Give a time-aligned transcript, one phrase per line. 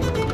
[0.00, 0.27] Thank you.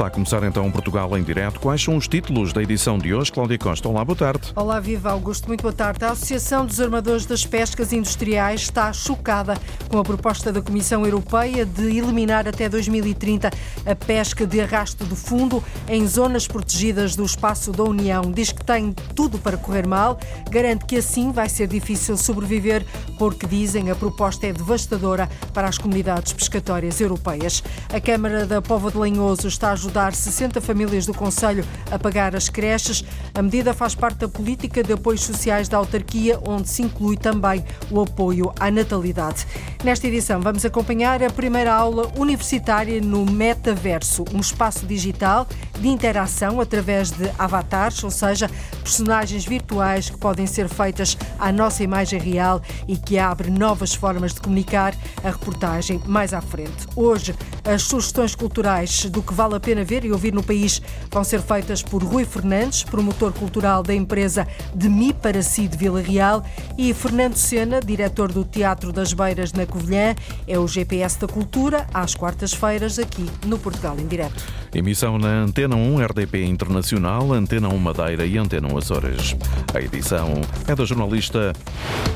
[0.00, 1.60] Está a começar então Portugal em direto.
[1.60, 3.30] Quais são os títulos da edição de hoje?
[3.30, 4.50] Cláudia Costa, olá, boa tarde.
[4.56, 6.02] Olá, Viva Augusto, muito boa tarde.
[6.06, 9.58] A Associação dos Armadores das Pescas Industriais está chocada
[9.90, 13.50] com a proposta da Comissão Europeia de eliminar até 2030
[13.84, 18.32] a pesca de arrasto de fundo em zonas protegidas do espaço da União.
[18.32, 22.86] Diz que tem tudo para correr mal, garante que assim vai ser difícil sobreviver,
[23.18, 27.62] porque dizem a proposta é devastadora para as comunidades pescatórias europeias.
[27.92, 32.36] A Câmara da Póvoa de Lanhoso está a ajudar 60 famílias do Conselho a pagar
[32.36, 33.04] as creches.
[33.34, 37.64] A medida faz parte da política de apoios sociais da autarquia, onde se inclui também
[37.90, 39.44] o apoio à natalidade.
[39.82, 45.46] Nesta edição, vamos acompanhar a primeira aula universitária no Metaverso, um espaço digital
[45.78, 48.48] de interação através de avatares, ou seja,
[48.82, 54.34] personagens virtuais que podem ser feitas à nossa imagem real e que abre novas formas
[54.34, 56.86] de comunicar a reportagem mais à frente.
[56.94, 57.34] Hoje,
[57.64, 61.40] as sugestões culturais do que vale a pena ver e ouvir no país vão ser
[61.40, 66.44] feitas por Rui Fernandes, promotor cultural da empresa De Mi para Si de Vila Real,
[66.76, 70.14] e Fernando Sena, diretor do Teatro das Beiras na Covilhã.
[70.46, 74.42] É o GPS da Cultura, às quartas-feiras, aqui no Portugal em Direto.
[74.74, 79.36] Emissão na Antena 1 RDP Internacional, Antena 1 Madeira e Antena 1 Açores.
[79.74, 81.52] A edição é da jornalista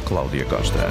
[0.06, 0.88] Cláudia Costa.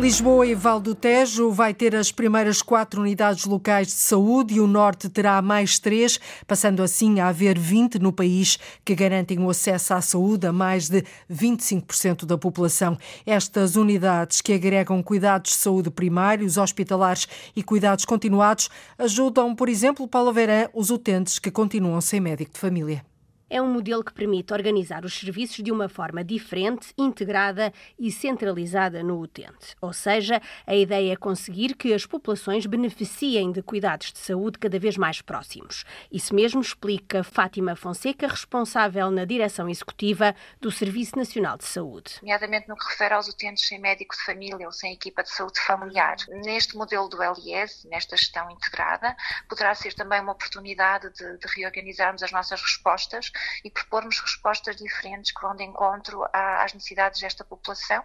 [0.00, 4.60] Lisboa e Val do Tejo vai ter as primeiras quatro unidades locais de saúde e
[4.60, 9.50] o Norte terá mais três, passando assim a haver 20 no país que garantem o
[9.50, 12.96] acesso à saúde a mais de 25% da população.
[13.26, 20.08] Estas unidades que agregam cuidados de saúde primários, hospitalares e cuidados continuados ajudam, por exemplo,
[20.08, 23.09] Paulo Verã, os utentes que continuam sem médico de família
[23.50, 29.02] é um modelo que permite organizar os serviços de uma forma diferente, integrada e centralizada
[29.02, 29.76] no utente.
[29.80, 34.78] Ou seja, a ideia é conseguir que as populações beneficiem de cuidados de saúde cada
[34.78, 35.84] vez mais próximos.
[36.12, 42.18] Isso mesmo explica Fátima Fonseca, responsável na direção executiva do Serviço Nacional de Saúde.
[42.22, 45.58] Nomeadamente no que refere aos utentes sem médico de família ou sem equipa de saúde
[45.60, 46.16] familiar.
[46.44, 49.16] Neste modelo do LIS, nesta gestão integrada,
[49.48, 53.32] poderá ser também uma oportunidade de, de reorganizarmos as nossas respostas
[53.64, 58.02] e propormos respostas diferentes que vão de encontro às necessidades desta população,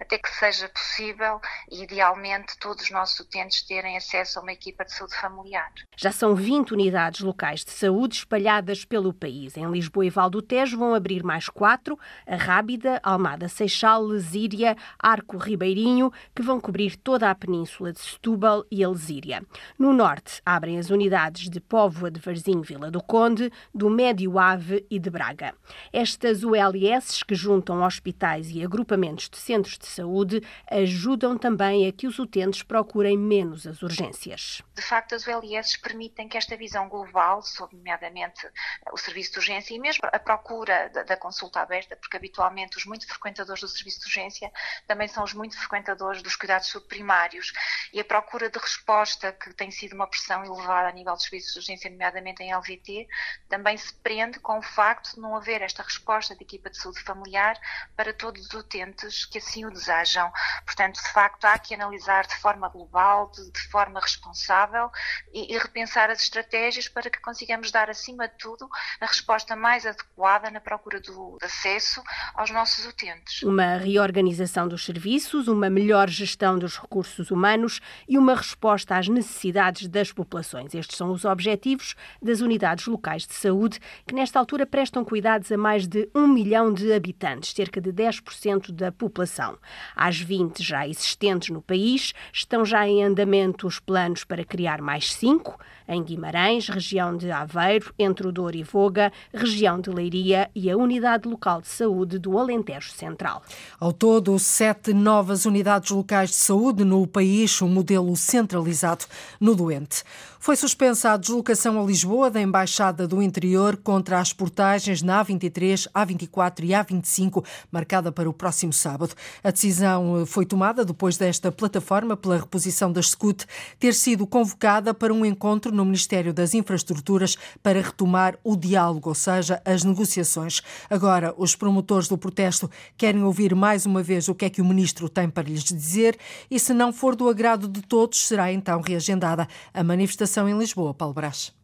[0.00, 1.40] até que seja possível
[1.70, 5.70] e idealmente todos os nossos utentes terem acesso a uma equipa de saúde familiar.
[5.96, 9.56] Já são 20 unidades locais de saúde espalhadas pelo país.
[9.56, 14.76] Em Lisboa e Val do Tejo vão abrir mais quatro, a Rábida, Almada Seixal, Lesíria,
[14.98, 19.42] Arco Ribeirinho, que vão cobrir toda a península de Setúbal e Alzíria.
[19.78, 24.77] No norte abrem as unidades de Póvoa de Varzim, Vila do Conde, do Médio Ave
[24.90, 25.54] e de Braga.
[25.92, 32.06] Estas ULS, que juntam hospitais e agrupamentos de centros de saúde, ajudam também a que
[32.06, 34.62] os utentes procurem menos as urgências.
[34.74, 38.48] De facto, as ULS permitem que esta visão global, sobre nomeadamente
[38.92, 43.06] o serviço de urgência e mesmo a procura da, consulta aberta, porque habitualmente os muito
[43.06, 44.52] frequentadores do serviço de urgência
[44.86, 47.52] também são os muito frequentadores dos cuidados subprimários
[47.92, 51.52] e a procura de resposta, que tem sido uma pressão elevada a nível dos serviços
[51.52, 53.08] de urgência, nomeadamente em LVT,
[53.48, 57.00] também se prende com o facto de não haver esta resposta de equipa de saúde
[57.00, 57.58] familiar
[57.96, 60.30] para todos os utentes que assim o desejam.
[60.64, 64.90] Portanto, de facto, há que analisar de forma global, de, de forma responsável
[65.32, 68.68] e, e repensar as estratégias para que consigamos dar, acima de tudo,
[69.00, 72.02] a resposta mais adequada na procura do acesso
[72.34, 73.42] aos nossos utentes.
[73.42, 79.88] Uma reorganização dos serviços, uma melhor gestão dos recursos humanos e uma resposta às necessidades
[79.88, 80.74] das populações.
[80.74, 85.52] Estes são os objetivos das unidades locais de saúde, que nesta altura altura prestam cuidados
[85.52, 89.56] a mais de um milhão de habitantes, cerca de 10% da população.
[89.94, 95.12] Às 20 já existentes no país, estão já em andamento os planos para criar mais
[95.12, 100.70] cinco, em Guimarães, região de Aveiro, entre o Douro e Voga, região de Leiria e
[100.70, 103.42] a Unidade Local de Saúde do Alentejo Central.
[103.80, 109.06] Ao todo, sete novas unidades locais de saúde no país, um modelo centralizado
[109.40, 110.04] no doente.
[110.40, 115.88] Foi suspensa a deslocação a Lisboa da Embaixada do Interior contra as portagens na A23,
[115.92, 119.14] A24 e A25, marcada para o próximo sábado.
[119.42, 123.44] A decisão foi tomada depois desta plataforma pela reposição da SCUT
[123.80, 129.14] ter sido convocada para um encontro no Ministério das Infraestruturas para retomar o diálogo, ou
[129.14, 130.60] seja, as negociações.
[130.90, 134.64] Agora, os promotores do protesto querem ouvir mais uma vez o que é que o
[134.64, 136.18] ministro tem para lhes dizer
[136.50, 140.92] e, se não for do agrado de todos, será então reagendada a manifestação em Lisboa.
[140.92, 141.56] Paulo Brás.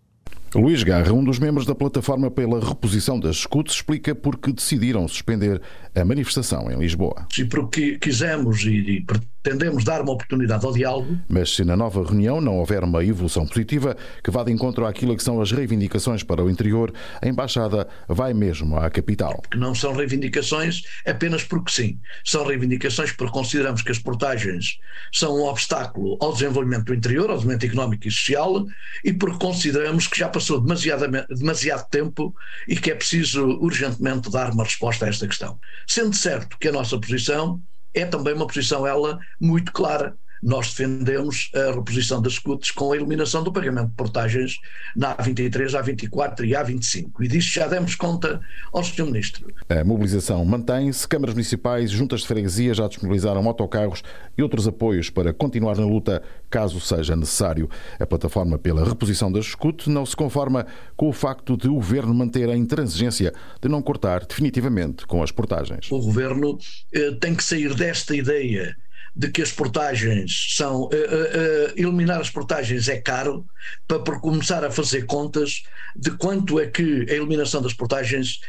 [0.54, 5.06] Luís Garra, um dos membros da plataforma pela reposição das escutas, explica por que decidiram
[5.08, 5.60] suspender
[5.94, 7.26] a manifestação em Lisboa.
[7.38, 9.04] E porque quisemos e
[9.44, 11.18] pretendemos dar uma oportunidade ao diálogo.
[11.28, 15.14] Mas se na nova reunião não houver uma evolução positiva que vá de encontro àquilo
[15.14, 19.42] que são as reivindicações para o interior, a Embaixada vai mesmo à capital.
[19.50, 21.98] Que não são reivindicações apenas porque sim.
[22.24, 24.78] São reivindicações porque consideramos que as portagens
[25.12, 28.66] são um obstáculo ao desenvolvimento do interior, ao desenvolvimento económico e social,
[29.04, 32.34] e porque consideramos que já passou demasiado, demasiado tempo
[32.66, 35.58] e que é preciso urgentemente dar uma resposta a esta questão.
[35.88, 41.50] Sendo certo que a nossa posição é também uma posição, ela, muito clara nós defendemos
[41.54, 44.60] a reposição das CUTs com a eliminação do pagamento de portagens
[44.94, 47.10] na A23, A24 e A25.
[47.20, 49.06] E disso já demos conta ao Sr.
[49.06, 49.46] Ministro.
[49.70, 51.08] A mobilização mantém-se.
[51.08, 54.02] Câmaras municipais e juntas de freguesia já disponibilizaram autocarros
[54.36, 57.70] e outros apoios para continuar na luta, caso seja necessário.
[57.98, 62.12] A plataforma pela reposição das SCUT não se conforma com o facto de o governo
[62.12, 63.32] manter a intransigência
[63.62, 65.90] de não cortar definitivamente com as portagens.
[65.90, 66.58] O governo
[66.92, 68.76] eh, tem que sair desta ideia
[69.14, 70.84] de que as portagens são.
[70.84, 73.46] Uh, uh, eliminar as portagens é caro,
[73.86, 75.62] para, começar a fazer contas
[75.96, 78.40] de quanto é que a eliminação das portagens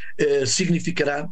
[0.45, 1.29] significará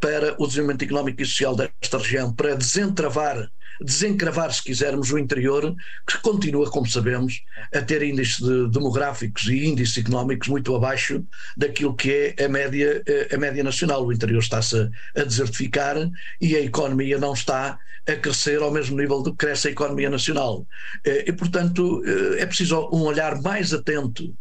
[0.00, 3.48] para o desenvolvimento económico e social desta região, para desentravar
[3.80, 5.74] desencravar, se quisermos, o interior,
[6.06, 7.40] que continua, como sabemos,
[7.74, 11.24] a ter índices de, demográficos e índices económicos muito abaixo
[11.56, 14.06] daquilo que é a média, a média nacional.
[14.06, 15.96] O interior está-se a desertificar
[16.40, 20.10] e a economia não está a crescer ao mesmo nível do que cresce a economia
[20.10, 20.66] nacional.
[21.04, 24.36] Eh, e, portanto, eh, é preciso um olhar mais atento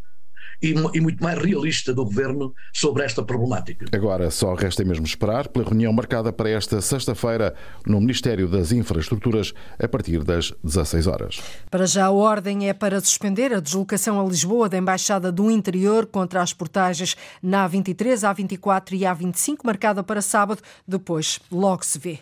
[0.62, 3.86] e, e, muito mais realista do governo sobre esta problemática.
[3.92, 7.54] Agora só resta mesmo esperar pela reunião marcada para esta sexta-feira
[7.86, 11.42] no Ministério das Infraestruturas a partir das 16 horas.
[11.70, 16.06] Para já a ordem é para suspender a deslocação a Lisboa da Embaixada do Interior
[16.06, 22.20] contra as portagens na A23, A24 e A25 marcada para sábado, depois logo se vê.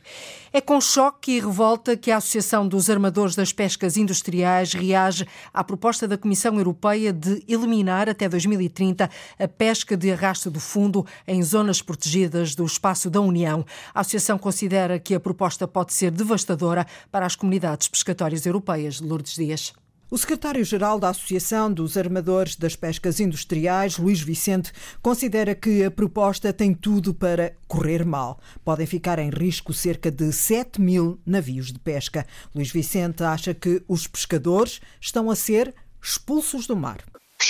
[0.53, 5.63] É com choque e revolta que a Associação dos Armadores das Pescas Industriais reage à
[5.63, 11.43] proposta da Comissão Europeia de eliminar até 2030 a pesca de arrasto do fundo em
[11.43, 13.63] zonas protegidas do espaço da União.
[13.93, 18.99] A Associação considera que a proposta pode ser devastadora para as comunidades pescatórias europeias.
[18.99, 19.73] Lourdes Dias.
[20.13, 26.51] O secretário-geral da Associação dos Armadores das Pescas Industriais, Luís Vicente, considera que a proposta
[26.51, 28.37] tem tudo para correr mal.
[28.61, 32.27] Podem ficar em risco cerca de 7 mil navios de pesca.
[32.53, 37.01] Luís Vicente acha que os pescadores estão a ser expulsos do mar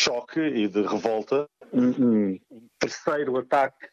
[0.01, 1.47] choque e de revolta.
[1.71, 3.87] Um, um terceiro ataque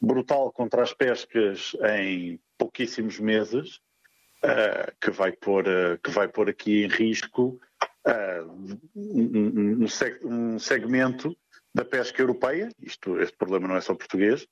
[0.00, 3.76] brutal contra as pescas em pouquíssimos meses,
[4.44, 7.60] uh, que, vai pôr, uh, que vai pôr aqui em risco
[8.06, 9.86] uh, um,
[10.24, 11.36] um, segmento
[11.74, 14.46] da pesca europeia, isto, este problema não é só português,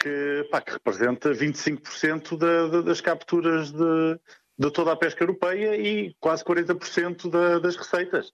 [0.00, 4.20] que, pá, que representa 25% da, da, das capturas de,
[4.58, 8.32] de, toda a pesca europeia e quase 40% da, das receitas.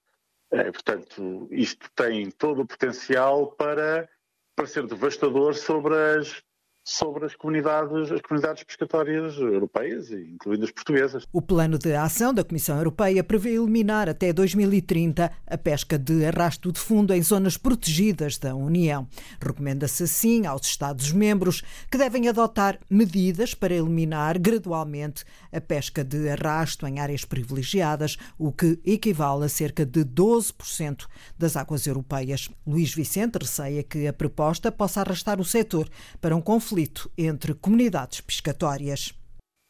[0.53, 4.09] É, portanto, isto tem todo o potencial para,
[4.57, 6.43] para ser devastador sobre as,
[6.83, 11.27] sobre as comunidades, as comunidades pescatórias europeias, incluindo as portuguesas.
[11.33, 16.73] O plano de ação da Comissão Europeia prevê eliminar até 2030 a pesca de arrasto
[16.73, 19.07] de fundo em zonas protegidas da União.
[19.41, 26.87] Recomenda-se assim aos Estados-membros que devem adotar medidas para eliminar gradualmente a pesca de arrasto
[26.87, 31.07] em áreas privilegiadas, o que equivale a cerca de 12%
[31.39, 32.49] das águas europeias.
[32.67, 35.89] Luís Vicente receia que a proposta possa arrastar o setor
[36.21, 39.13] para um conflito conflito entre comunidades pescatórias.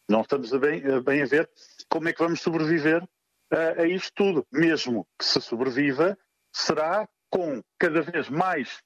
[0.09, 1.49] Não estamos a bem, a bem a ver
[1.89, 3.03] como é que vamos sobreviver
[3.51, 4.47] a, a isto tudo.
[4.53, 6.19] Mesmo que se sobreviva,
[6.53, 8.83] será com cada vez mais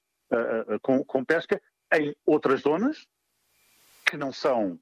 [0.81, 1.61] com, com, pesca
[1.93, 3.05] em outras zonas
[4.05, 4.79] que não são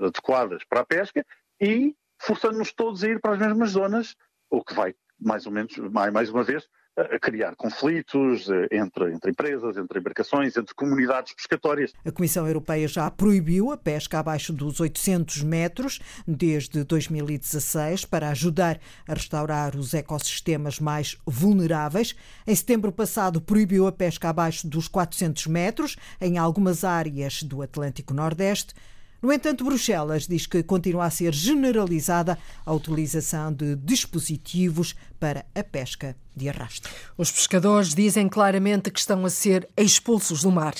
[0.00, 1.24] adequadas para a pesca
[1.60, 4.16] e forçando-nos todos a ir para as mesmas zonas,
[4.50, 9.12] o que vai, mais ou menos, mais, mais uma vez, a criar conflitos eh, entre,
[9.12, 11.92] entre empresas, entre embarcações, entre comunidades pescatórias.
[12.04, 18.80] A Comissão Europeia já proibiu a pesca abaixo dos 800 metros desde 2016 para ajudar
[19.06, 22.16] a restaurar os ecossistemas mais vulneráveis.
[22.46, 28.12] Em setembro passado, proibiu a pesca abaixo dos 400 metros em algumas áreas do Atlântico
[28.12, 28.74] Nordeste.
[29.20, 35.64] No entanto, Bruxelas diz que continua a ser generalizada a utilização de dispositivos para a
[35.64, 36.88] pesca de arrasto.
[37.16, 40.74] Os pescadores dizem claramente que estão a ser expulsos do mar.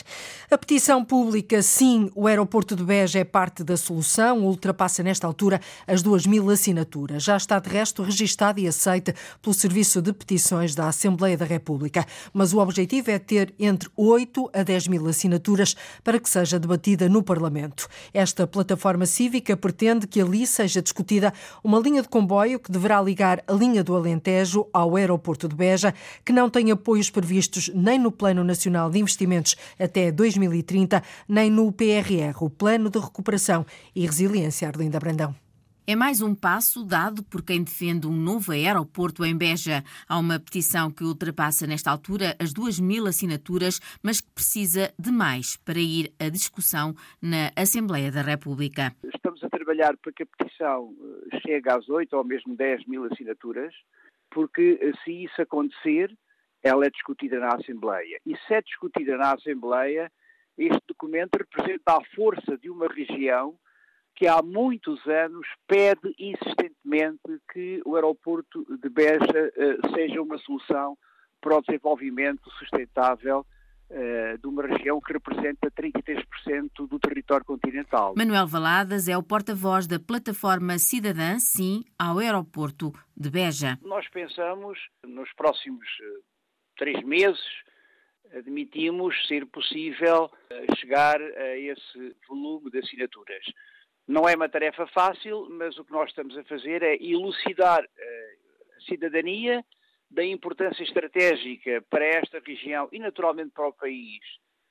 [0.48, 5.60] A petição pública Sim, o aeroporto de Beja é parte da solução, ultrapassa nesta altura
[5.84, 7.24] as 2 mil assinaturas.
[7.24, 12.06] Já está de resto registada e aceita pelo Serviço de Petições da Assembleia da República.
[12.32, 17.08] Mas o objetivo é ter entre 8 a 10 mil assinaturas para que seja debatida
[17.08, 17.88] no Parlamento.
[18.14, 23.42] Esta plataforma cívica pretende que ali seja discutida uma linha de comboio que deverá ligar
[23.44, 24.27] a linha do Alentejo
[24.72, 25.94] ao aeroporto de Beja,
[26.24, 31.72] que não tem apoios previstos nem no Plano Nacional de Investimentos até 2030, nem no
[31.72, 34.68] PRR, o Plano de Recuperação e Resiliência.
[34.68, 35.34] Arlinda Brandão.
[35.90, 39.82] É mais um passo dado por quem defende um novo aeroporto em Beja.
[40.06, 45.10] Há uma petição que ultrapassa nesta altura as duas mil assinaturas, mas que precisa de
[45.10, 48.94] mais para ir à discussão na Assembleia da República.
[49.02, 50.94] Estamos a trabalhar para que a petição
[51.32, 53.74] eh, chegue às oito ou mesmo dez mil assinaturas
[54.30, 56.12] porque eh, se isso acontecer,
[56.62, 58.20] ela é discutida na Assembleia.
[58.26, 60.10] E se é discutida na Assembleia,
[60.56, 63.56] este documento representa a força de uma região
[64.16, 70.98] que há muitos anos pede insistentemente que o aeroporto de Beja uh, seja uma solução
[71.40, 73.46] para o desenvolvimento sustentável
[74.40, 78.14] de uma região que representa 33% do território continental.
[78.16, 83.78] Manuel Valadas é o porta-voz da plataforma Cidadã Sim ao aeroporto de Beja.
[83.82, 86.22] Nós pensamos, nos próximos uh,
[86.76, 87.40] três meses,
[88.34, 90.30] admitimos ser possível
[90.78, 93.44] chegar a esse volume de assinaturas.
[94.06, 98.80] Não é uma tarefa fácil, mas o que nós estamos a fazer é elucidar a
[98.88, 99.64] cidadania
[100.10, 104.20] da importância estratégica para esta região e naturalmente para o país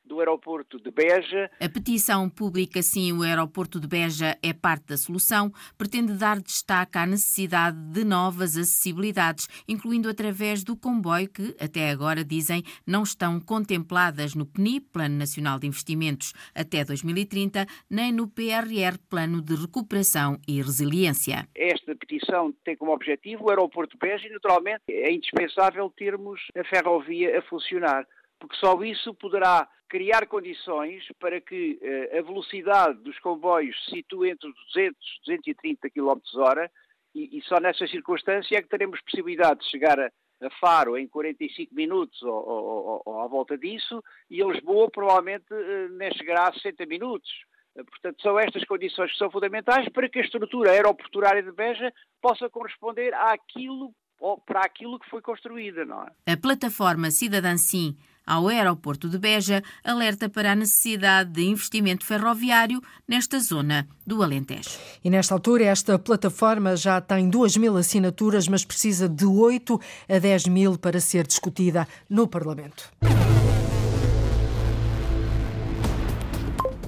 [0.07, 1.51] do aeroporto de Beja.
[1.59, 6.97] A petição pública Sim, o aeroporto de Beja é parte da solução, pretende dar destaque
[6.97, 13.39] à necessidade de novas acessibilidades, incluindo através do comboio que, até agora, dizem, não estão
[13.39, 20.39] contempladas no PNI, Plano Nacional de Investimentos, até 2030, nem no PRR, Plano de Recuperação
[20.47, 21.47] e Resiliência.
[21.55, 26.63] Esta petição tem como objetivo o aeroporto de Beja e, naturalmente, é indispensável termos a
[26.63, 28.07] ferrovia a funcionar
[28.39, 34.29] porque só isso poderá criar condições para que uh, a velocidade dos comboios se situe
[34.29, 36.71] entre 200 e 230 km hora
[37.15, 41.07] e, e, só nessa circunstância é que teremos possibilidade de chegar a, a Faro em
[41.07, 46.49] 45 minutos ou, ou, ou, à volta disso e a Lisboa provavelmente uh, nem chegará
[46.49, 47.29] a 60 minutos.
[47.75, 51.93] Uh, portanto, são estas condições que são fundamentais para que a estrutura aeroportuária de Beja
[52.21, 56.33] possa corresponder àquilo ou para aquilo que foi construída, não é?
[56.33, 57.95] A plataforma Cidadã Sim
[58.27, 64.77] ao aeroporto de Beja alerta para a necessidade de investimento ferroviário nesta zona do Alentejo.
[65.03, 69.79] E nesta altura, esta plataforma já tem 2 mil assinaturas, mas precisa de 8
[70.09, 72.91] a 10 mil para ser discutida no Parlamento.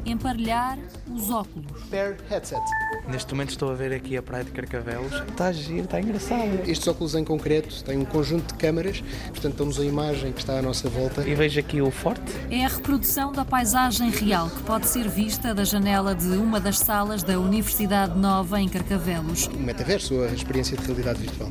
[0.06, 0.78] Emparelhar
[1.14, 1.84] os óculos.
[1.90, 2.62] Pair headset.
[3.08, 5.14] Neste momento estou a ver aqui a praia de Carcavelos.
[5.30, 6.62] Está giro, está engraçado.
[6.68, 10.60] Estes óculos em concreto têm um conjunto de câmaras, portanto estamos a imagem que está
[10.60, 11.28] à nossa volta.
[11.28, 12.22] E vejo aqui o forte.
[12.50, 16.80] É a reprodução da paisagem real que pode ser vista da janela de uma das
[16.80, 19.48] salas da Universidade Nova em Carcavelos.
[19.48, 21.50] O metaverso, a experiência de realidade virtual.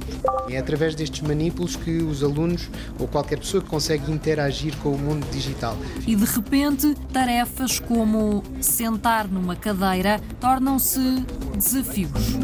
[0.48, 5.28] É através destes manipulos que os alunos ou qualquer pessoa consegue interagir com o mundo
[5.30, 5.76] digital.
[6.06, 11.24] E de repente, tarefas como sentar numa cadeira tornam-se
[11.54, 12.36] desafios.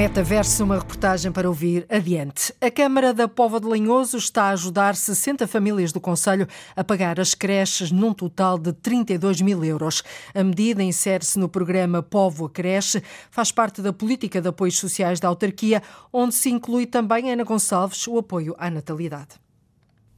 [0.00, 2.54] Metaverso, uma reportagem para ouvir adiante.
[2.58, 7.20] A Câmara da Pova de Lanhoso está a ajudar 60 famílias do Conselho a pagar
[7.20, 10.02] as creches num total de 32 mil euros.
[10.34, 15.20] A medida insere-se no programa Povo a Creche, faz parte da política de apoios sociais
[15.20, 19.49] da autarquia, onde se inclui também, Ana Gonçalves, o apoio à natalidade.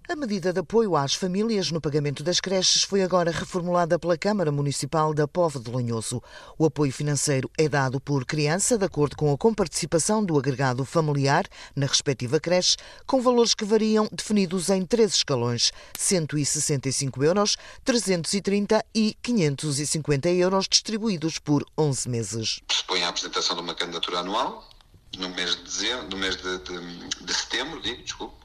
[0.09, 4.51] A medida de apoio às famílias no pagamento das creches foi agora reformulada pela Câmara
[4.51, 6.21] Municipal da Pova de Lanhoso.
[6.59, 11.47] O apoio financeiro é dado por criança, de acordo com a comparticipação do agregado familiar
[11.75, 19.17] na respectiva creche, com valores que variam definidos em três escalões: 165 euros, 330 e
[19.23, 22.61] 550 euros, distribuídos por 11 meses.
[22.67, 24.69] Pressupõe a apresentação de uma candidatura anual
[25.17, 28.42] no mês de, dezembro, no mês de, de, de setembro, digo, desculpe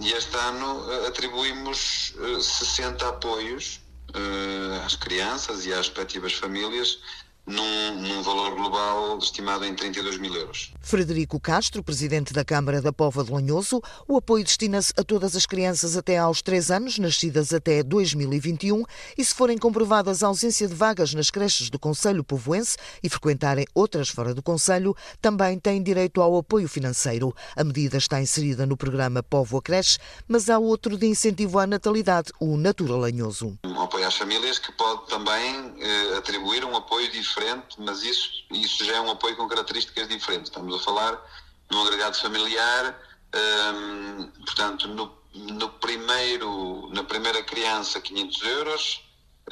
[0.00, 3.80] e este ano eh, atribuímos 60 eh, apoios
[4.14, 6.98] eh, às crianças e às respectivas famílias
[7.50, 10.72] num, num, valor global estimado em 32 mil euros.
[10.80, 15.46] Frederico Castro, presidente da Câmara da Pova de Lanhoso, o apoio destina-se a todas as
[15.46, 18.84] crianças até aos 3 anos, nascidas até 2021,
[19.18, 23.66] e se forem comprovadas a ausência de vagas nas creches do Conselho Povoense e frequentarem
[23.74, 27.34] outras fora do Conselho, também têm direito ao apoio financeiro.
[27.56, 31.66] A medida está inserida no programa Povo a Creche, mas há outro de incentivo à
[31.66, 33.58] natalidade, o Natura Lanhoso.
[33.64, 38.30] Um apoio às famílias que pode também eh, atribuir um apoio diferente diferente, mas isso,
[38.50, 40.50] isso já é um apoio com características diferentes.
[40.50, 41.20] Estamos a falar
[41.70, 42.98] num agregado familiar,
[43.74, 49.02] hum, portanto, no, no, primeiro, na primeira criança 500 euros,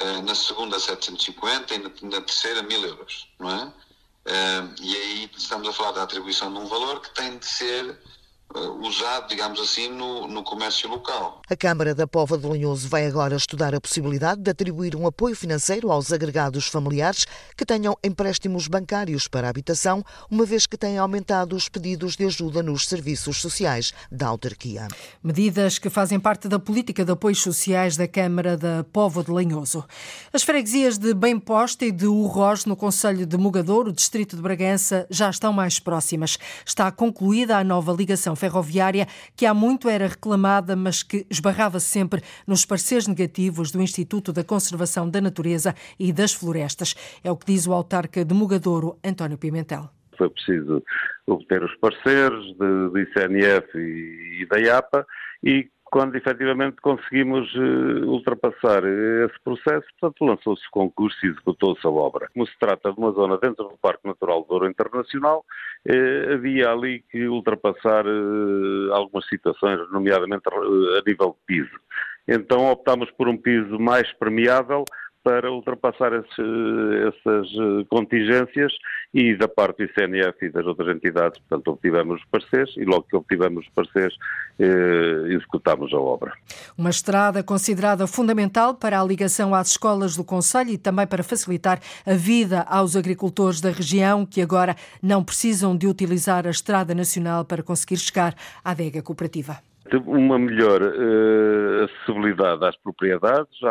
[0.01, 3.65] uh, na segunda 750 e na, na terceira 1000 euros, não é?
[3.65, 7.87] Uh, e aí estamos a falar da atribuição de um valor que tem de ser
[7.87, 8.18] eh,
[8.55, 11.43] usado, digamos assim, no, no, comércio local.
[11.49, 15.37] A Câmara da Pova de Lanhoso vai agora estudar a possibilidade de atribuir um apoio
[15.37, 20.97] financeiro aos agregados familiares que tenham empréstimos bancários para a habitação, uma vez que têm
[20.97, 24.89] aumentado os pedidos de ajuda nos serviços sociais da autarquia.
[25.23, 29.85] Medidas que fazem parte da política de apoios sociais da Câmara da Pova de Lanhoso.
[30.33, 34.43] As freguesias de Bem Posta e de Urroz, no Conselho de Mugador, o Distrito de
[34.43, 36.39] Bragança, já estão mais próximas.
[36.65, 42.23] Está concluída a nova ligação ferroviária que há muito era reclamada, mas que esbarrava sempre
[42.47, 46.95] nos pareceres negativos do Instituto da Conservação da Natureza e das Florestas.
[47.23, 49.91] É o que diz o autarca de Mugadouro, António Pimentel.
[50.17, 50.83] Foi preciso
[51.27, 55.07] obter os pareceres do ICNF e da IAPA
[55.43, 61.91] e quando efetivamente conseguimos uh, ultrapassar esse processo, portanto lançou-se o concurso e executou-se a
[61.91, 62.29] obra.
[62.33, 65.45] Como se trata de uma zona dentro do Parque Natural do Douro Internacional,
[65.89, 71.81] uh, havia ali que ultrapassar uh, algumas situações, nomeadamente a nível de piso.
[72.27, 74.85] Então optámos por um piso mais permeável,
[75.29, 76.43] para ultrapassar esse,
[77.07, 78.73] essas eh, contingências
[79.13, 83.03] e da parte do ICNF e das outras entidades, portanto, obtivemos os parceiros e logo
[83.03, 84.17] que obtivemos os parceiros,
[84.59, 86.33] eh, executámos a obra.
[86.79, 91.79] Uma estrada considerada fundamental para a ligação às escolas do Conselho e também para facilitar
[92.07, 97.45] a vida aos agricultores da região que agora não precisam de utilizar a Estrada Nacional
[97.45, 103.63] para conseguir chegar à adega cooperativa uma melhor uh, acessibilidade às propriedades,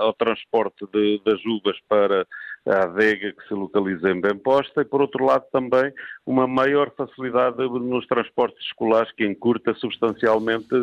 [0.00, 2.26] ao transporte de, das uvas para
[2.66, 5.92] a adega que se localiza em Bemposta e, por outro lado, também
[6.26, 10.74] uma maior facilidade nos transportes escolares que encurta substancialmente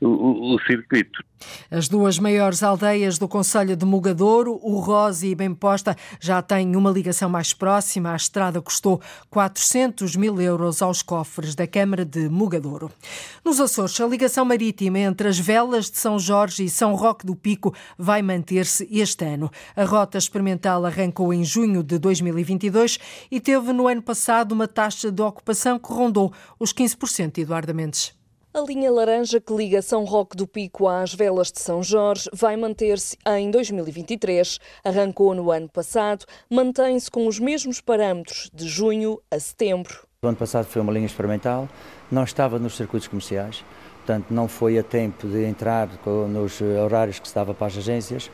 [0.00, 1.22] o, o circuito.
[1.70, 6.90] As duas maiores aldeias do Conselho de Mugadouro, o Rosa e Bemposta, já têm uma
[6.90, 8.12] ligação mais próxima.
[8.12, 12.90] A estrada custou 400 mil euros aos cofres da Câmara de Mugadouro.
[13.44, 17.36] Nos Açores, a ligação marítima entre as velas de São Jorge e São Roque do
[17.36, 19.50] Pico vai manter-se este ano.
[19.76, 22.98] A rota experimental arrancou em junho de 2022
[23.30, 28.14] e teve no ano passado uma taxa de ocupação que rondou os 15%, Eduardo Mendes.
[28.56, 32.56] A linha laranja que liga São Roque do Pico às Velas de São Jorge vai
[32.56, 34.58] manter-se em 2023.
[34.82, 40.06] Arrancou no ano passado, mantém-se com os mesmos parâmetros de junho a setembro.
[40.22, 41.68] O ano passado foi uma linha experimental,
[42.10, 43.62] não estava nos circuitos comerciais,
[43.96, 48.30] portanto não foi a tempo de entrar nos horários que se dava para as agências.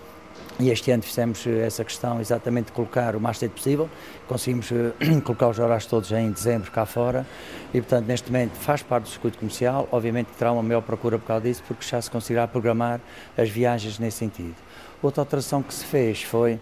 [0.61, 3.88] E este ano fizemos eh, essa questão exatamente de colocar o mais cedo possível.
[4.29, 7.27] Conseguimos eh, colocar os horários todos em dezembro cá fora
[7.73, 9.88] e, portanto, neste momento faz parte do circuito comercial.
[9.91, 13.01] Obviamente terá uma maior procura por causa disso, porque já se conseguirá programar
[13.37, 14.55] as viagens nesse sentido.
[15.03, 16.61] Outra alteração que se fez foi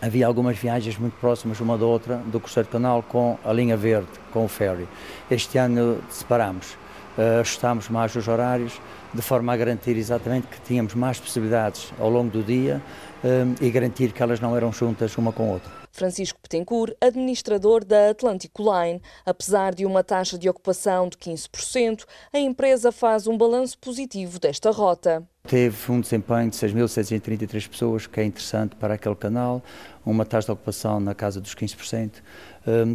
[0.00, 4.08] havia algumas viagens muito próximas uma da outra do Cruzeiro Canal com a linha verde,
[4.32, 4.88] com o ferry.
[5.30, 6.76] Este ano separamos,
[7.16, 8.80] uh, ajustámos mais os horários,
[9.12, 12.82] de forma a garantir exatamente que tínhamos mais possibilidades ao longo do dia
[13.24, 15.78] um, e garantir que elas não eram juntas uma com a outra.
[15.90, 19.02] Francisco Petencourt, administrador da Atlântico Line.
[19.26, 24.70] Apesar de uma taxa de ocupação de 15%, a empresa faz um balanço positivo desta
[24.70, 25.26] rota.
[25.48, 29.62] Teve um desempenho de 6.733 pessoas, que é interessante para aquele canal,
[30.04, 32.12] uma taxa de ocupação na casa dos 15%,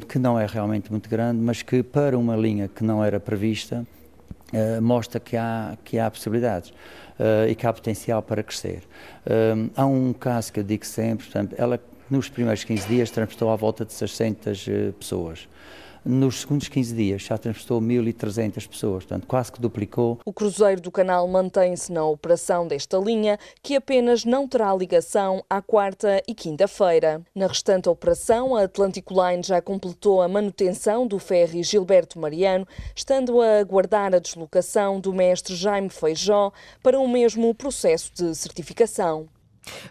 [0.08, 3.86] que não é realmente muito grande, mas que para uma linha que não era prevista,
[4.54, 8.84] Uh, mostra que há, que há possibilidades uh, e que há potencial para crescer.
[9.26, 13.50] Uh, há um caso que eu digo sempre, portanto, ela nos primeiros 15 dias transportou
[13.50, 15.48] à volta de 600 pessoas.
[16.06, 20.20] Nos segundos 15 dias já transportou 1.300 pessoas, portanto quase que duplicou.
[20.26, 25.62] O Cruzeiro do Canal mantém-se na operação desta linha, que apenas não terá ligação à
[25.62, 27.22] quarta e quinta-feira.
[27.34, 33.42] Na restante operação, a Atlantic Line já completou a manutenção do ferry Gilberto Mariano, estando
[33.42, 39.30] a aguardar a deslocação do mestre Jaime Feijó para o mesmo processo de certificação.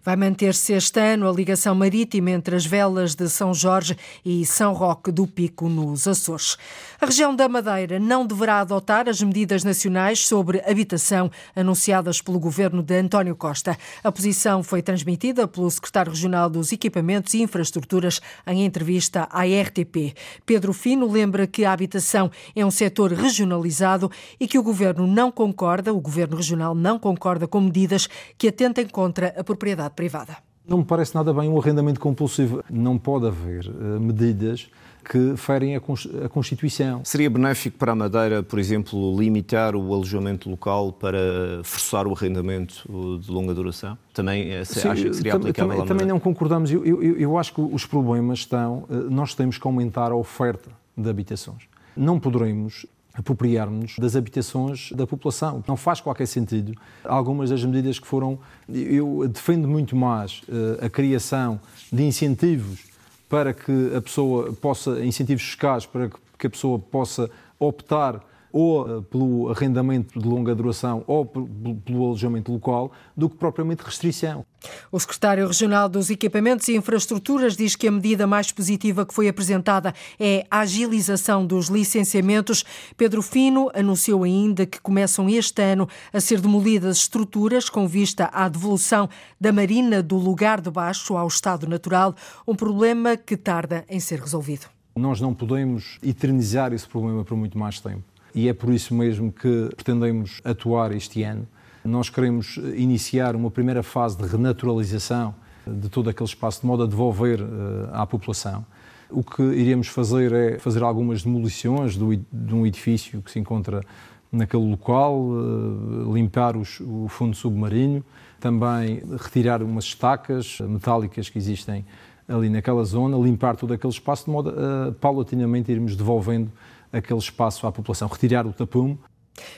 [0.05, 4.73] Vai manter-se este ano a ligação marítima entre as velas de São Jorge e São
[4.73, 6.57] Roque do Pico, nos Açores.
[7.01, 12.83] A região da Madeira não deverá adotar as medidas nacionais sobre habitação anunciadas pelo governo
[12.83, 13.77] de António Costa.
[14.05, 20.15] A posição foi transmitida pelo secretário regional dos Equipamentos e Infraestruturas em entrevista à RTP.
[20.45, 25.31] Pedro Fino lembra que a habitação é um setor regionalizado e que o governo não
[25.31, 30.37] concorda, o governo regional não concorda com medidas que atentem contra a propriedade privada.
[30.67, 32.63] Não me parece nada bem um arrendamento compulsivo.
[32.71, 34.71] Não pode haver uh, medidas
[35.05, 35.81] que ferem a,
[36.29, 37.05] Constituição.
[37.05, 41.19] Seria benéfico para a Madeira, por exemplo, limitar o alojamento local para
[41.65, 42.85] forçar o arrendamento
[43.21, 43.99] de longa duração?
[44.15, 46.71] Também eh, Sim, acha que seria aplicável também, também não concordamos.
[46.71, 48.85] Eu, eu, eu acho que os problemas estão.
[48.89, 51.63] Eh, nós temos que aumentar a oferta de habitações.
[51.97, 55.63] Não poderemos apropriarmos das habitações da população.
[55.67, 56.75] Não faz qualquer sentido.
[57.05, 58.39] Algumas das medidas que foram.
[58.69, 61.61] Eu defendo muito mais uh, a criação
[61.93, 62.85] de incentivos
[63.29, 65.05] para que a pessoa possa.
[65.05, 68.21] incentivos fiscais para que a pessoa possa optar
[68.53, 74.45] ou eh, pelo arrendamento de longa duração ou pelo alojamento local, do que propriamente restrição.
[74.93, 79.29] O secretário regional dos Equipamentos e Infraestruturas diz que a medida mais positiva que foi
[79.29, 82.65] apresentada é a agilização dos licenciamentos.
[82.97, 88.49] Pedro Fino anunciou ainda que começam este ano a ser demolidas estruturas com vista à
[88.49, 89.09] devolução
[89.41, 92.15] da Marina do lugar de baixo ao estado natural,
[92.47, 94.67] um problema que tarda em ser resolvido.
[94.95, 99.31] Nós não podemos eternizar esse problema por muito mais tempo e é por isso mesmo
[99.31, 101.47] que pretendemos atuar este ano.
[101.85, 105.35] Nós queremos iniciar uma primeira fase de renaturalização
[105.67, 107.47] de todo aquele espaço, de modo a devolver uh,
[107.93, 108.65] à população.
[109.11, 113.83] O que iremos fazer é fazer algumas demolições de um edifício que se encontra
[114.31, 118.05] naquele local, uh, limpar os, o fundo submarino,
[118.41, 121.85] também retirar umas estacas metálicas que existem
[122.27, 126.51] ali naquela zona, limpar todo aquele espaço, de modo a paulatinamente irmos devolvendo
[126.93, 128.99] aquele espaço à população, retirar o tapume.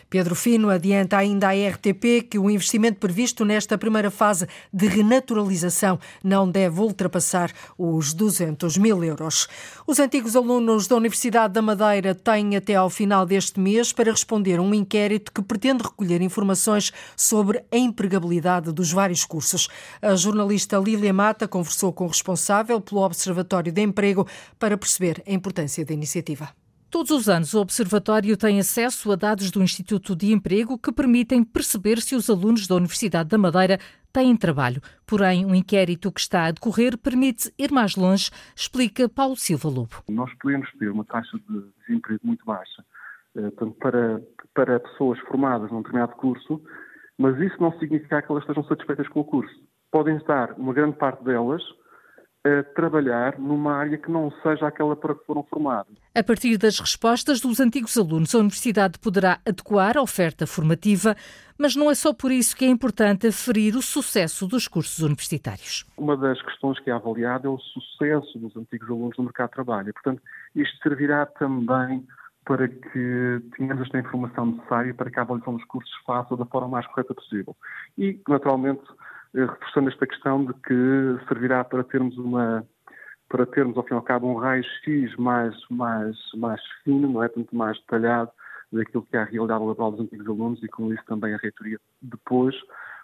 [0.09, 5.99] Pedro Fino adianta ainda à RTP que o investimento previsto nesta primeira fase de renaturalização
[6.23, 9.49] não deve ultrapassar os 200 mil euros.
[9.87, 14.59] Os antigos alunos da Universidade da Madeira têm até ao final deste mês para responder
[14.59, 19.69] a um inquérito que pretende recolher informações sobre a empregabilidade dos vários cursos.
[20.01, 24.27] A jornalista Lília Mata conversou com o responsável pelo Observatório de Emprego
[24.59, 26.64] para perceber a importância da iniciativa.
[26.95, 31.43] Todos os anos, o Observatório tem acesso a dados do Instituto de Emprego que permitem
[31.43, 33.79] perceber se os alunos da Universidade da Madeira
[34.13, 34.81] têm trabalho.
[35.05, 40.05] Porém, um inquérito que está a decorrer permite ir mais longe, explica Paulo Silva Lobo.
[40.09, 42.85] Nós podemos ter uma taxa de desemprego muito baixa,
[43.35, 44.23] eh, tanto para,
[44.55, 46.63] para pessoas formadas num determinado curso,
[47.19, 49.53] mas isso não significa que elas estejam satisfeitas com o curso.
[49.91, 51.61] Podem estar, uma grande parte delas,
[52.45, 55.95] a trabalhar numa área que não seja aquela para que foram formados.
[56.15, 61.17] A partir das respostas dos antigos alunos, a Universidade poderá adequar a oferta formativa,
[61.59, 65.87] mas não é só por isso que é importante aferir o sucesso dos cursos universitários.
[65.97, 69.55] Uma das questões que é avaliada é o sucesso dos antigos alunos no mercado de
[69.55, 69.93] trabalho.
[69.95, 70.23] Portanto,
[70.55, 72.07] isto servirá também
[72.45, 76.69] para que tenhamos esta informação necessária para que a avaliação dos cursos faça da forma
[76.69, 77.57] mais correta possível.
[77.97, 78.83] E, naturalmente,
[79.35, 82.65] reforçando esta questão de que servirá para termos uma
[83.29, 87.29] para termos, ao fim e ao cabo, um raio-x mais, mais, mais fino, não é?
[87.29, 88.31] Tanto mais detalhado
[88.71, 91.79] daquilo que é a realidade laboral dos antigos alunos e com isso também a reitoria
[92.03, 92.55] depois,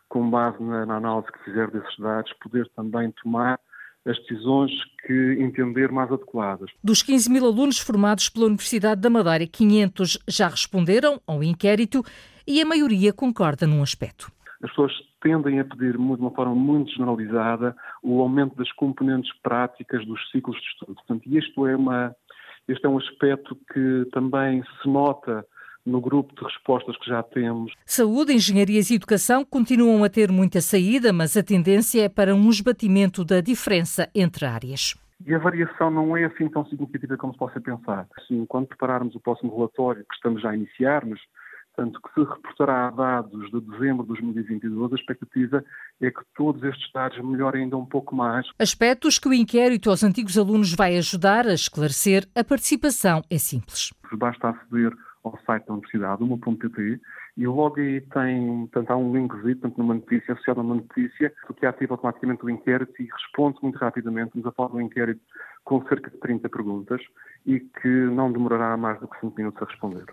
[0.08, 3.58] com base na, na análise que fizer desses dados, poder também tomar
[4.06, 4.70] as decisões
[5.06, 6.70] que entender mais adequadas.
[6.82, 12.02] Dos 15 mil alunos formados pela Universidade da Madeira, 500 já responderam ao inquérito
[12.46, 14.30] e a maioria concorda num aspecto.
[14.62, 14.92] As pessoas
[15.22, 20.56] tendem a pedir de uma forma muito generalizada o aumento das componentes práticas dos ciclos
[20.56, 20.94] de estudo.
[20.94, 22.14] Portanto, isto é, uma,
[22.68, 25.44] este é um aspecto que também se nota
[25.84, 27.72] no grupo de respostas que já temos.
[27.86, 32.50] Saúde, engenharias e educação continuam a ter muita saída, mas a tendência é para um
[32.50, 34.94] esbatimento da diferença entre áreas.
[35.26, 38.06] E a variação não é assim tão significativa como se possa pensar.
[38.16, 41.20] Assim, quando prepararmos o próximo relatório, que estamos já a iniciar, mas
[41.80, 45.64] Portanto, que se reportará dados de dezembro de 2022, a expectativa
[45.98, 48.46] é que todos estes dados melhorem ainda um pouco mais.
[48.58, 53.94] Aspectos que o inquérito aos antigos alunos vai ajudar a esclarecer, a participação é simples.
[54.12, 54.92] Basta aceder
[55.24, 57.00] ao site da Universidade, uma.pt,
[57.38, 61.32] e logo aí tem, portanto, há um linkzinho, portanto, numa notícia, associado a uma notícia,
[61.58, 65.22] que ativa automaticamente o inquérito e responde muito rapidamente, nos aborda o inquérito
[65.64, 67.00] com cerca de 30 perguntas
[67.46, 70.04] e que não demorará mais do que 5 minutos a responder.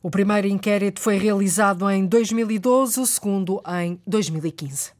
[0.00, 4.97] O primeiro inquérito foi realizado em 2012, o segundo em 2015.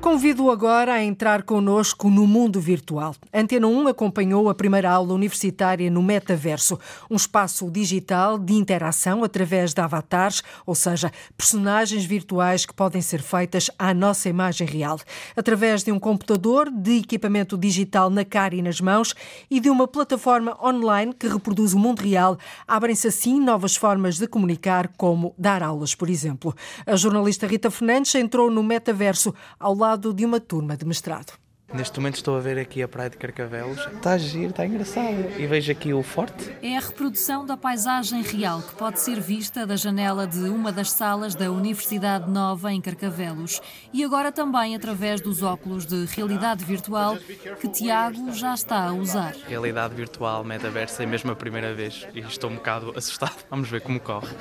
[0.00, 3.14] Convido agora a entrar connosco no mundo virtual.
[3.34, 9.74] Antena 1 acompanhou a primeira aula universitária no Metaverso, um espaço digital de interação através
[9.74, 14.98] de avatares, ou seja, personagens virtuais que podem ser feitas à nossa imagem real,
[15.36, 19.14] através de um computador, de equipamento digital na cara e nas mãos
[19.50, 22.38] e de uma plataforma online que reproduz o mundo real.
[22.66, 26.56] Abrem-se assim novas formas de comunicar, como dar aulas, por exemplo.
[26.86, 31.32] A jornalista Rita Fernandes entrou no Metaverso ao lado lado de uma turma de mestrado.
[31.72, 33.78] Neste momento estou a ver aqui a praia de Carcavelos.
[33.94, 35.38] Está a giro, está engraçado.
[35.38, 36.52] E vejo aqui o forte.
[36.60, 40.90] É a reprodução da paisagem real que pode ser vista da janela de uma das
[40.90, 43.60] salas da Universidade Nova em Carcavelos.
[43.92, 47.16] E agora também através dos óculos de realidade virtual
[47.60, 49.34] que Tiago já está a usar.
[49.46, 52.06] Realidade virtual, metaverso, é mesmo a primeira vez.
[52.12, 53.44] E estou um bocado assustado.
[53.48, 54.34] Vamos ver como corre.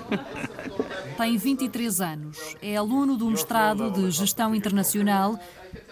[1.15, 2.55] Tem 23 anos.
[2.61, 5.39] É aluno do mestrado de Gestão Internacional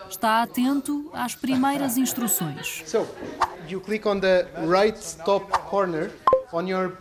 [0.09, 2.83] Está atento às primeiras instruções.
[2.85, 3.07] So,
[3.67, 6.11] you click on the right top corner
[6.51, 6.97] on your.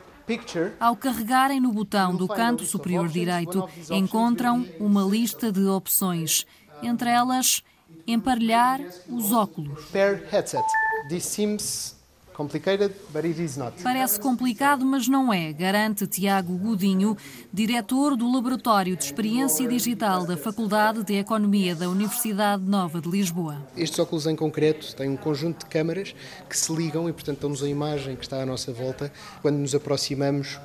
[0.80, 6.44] Ao carregarem no botão do canto superior direito, encontram uma lista de opções.
[6.82, 7.62] Entre elas,
[8.08, 9.84] emparelhar os óculos.
[9.92, 10.64] Pair headset.
[11.08, 11.95] This seems
[13.82, 17.16] Parece complicado, mas não é, garante Tiago Godinho,
[17.50, 23.56] diretor do Laboratório de Experiência Digital da Faculdade de Economia da Universidade Nova de Lisboa.
[23.74, 26.14] Estes óculos em concreto têm um conjunto de câmaras
[26.46, 29.10] que se ligam e, portanto, dão-nos a imagem que está à nossa volta.
[29.40, 30.60] Quando nos aproximamos,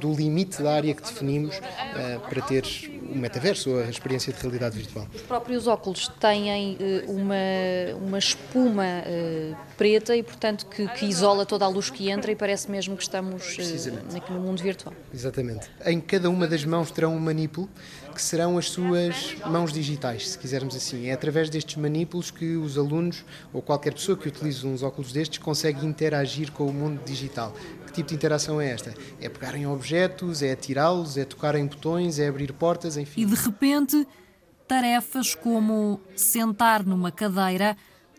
[0.00, 2.64] do limite da área que definimos uh, para ter
[3.10, 5.06] o metaverso, a experiência de realidade virtual.
[5.14, 7.34] Os próprios óculos têm uh, uma,
[8.00, 12.36] uma espuma uh, preta e, portanto, que, que, isola toda a luz que entra e
[12.36, 13.56] parece mesmo que estamos
[14.30, 14.94] no mundo virtual.
[15.12, 15.68] Exatamente.
[15.84, 17.68] Em cada uma das mãos terão um manípulo
[18.18, 21.06] que serão as suas mãos digitais, se quisermos assim.
[21.06, 25.38] É através destes manípulos que os alunos ou qualquer pessoa que utilize uns óculos destes
[25.38, 27.54] consegue interagir com o mundo digital.
[27.86, 28.92] Que tipo de interação é esta?
[29.20, 33.20] É pegar em objetos, é atirá-los, é tocar em botões, é abrir portas, enfim.
[33.20, 34.04] E de repente,
[34.66, 37.76] tarefas como sentar numa cadeira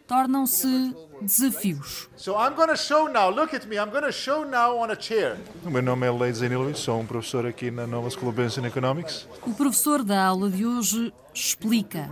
[0.08, 2.10] tornam-se desafios.
[2.16, 4.92] So I'm going to show now, look at me, I'm going to show now on
[4.92, 5.38] a chair.
[5.66, 8.58] O meu nome é Leides Luís, sou um professor aqui na Nova School of Business
[8.58, 9.28] and Economics.
[9.46, 12.10] O professor da aula de hoje explica.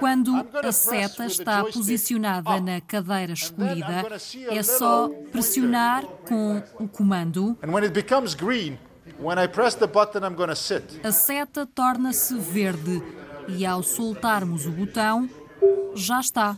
[0.00, 4.06] Quando a seta está posicionada na cadeira escolhida,
[4.50, 7.56] é só pressionar com o comando.
[11.02, 13.02] A seta torna-se verde
[13.48, 15.28] e ao soltarmos o botão,
[15.94, 16.56] já está.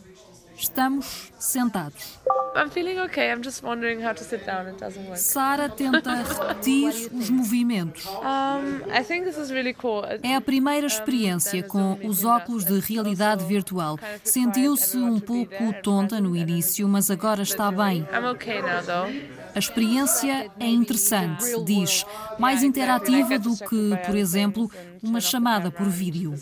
[0.61, 2.19] Estamos sentados.
[2.53, 3.31] I'm feeling okay.
[3.31, 4.67] I'm just wondering how to sit down.
[4.67, 5.17] It doesn't work.
[5.17, 8.05] Sara tenta repetir os movimentos.
[8.05, 10.03] Um, I think this is really cool.
[10.21, 13.97] É a primeira experiência com os óculos de realidade virtual.
[14.23, 18.05] Sentiu-se um pouco tonta no início, mas agora está bem.
[18.11, 19.41] I'm okay now, though.
[19.55, 22.05] A experiência é interessante, diz,
[22.39, 24.71] mais interativa do que, por exemplo,
[25.03, 26.33] uma chamada por vídeo.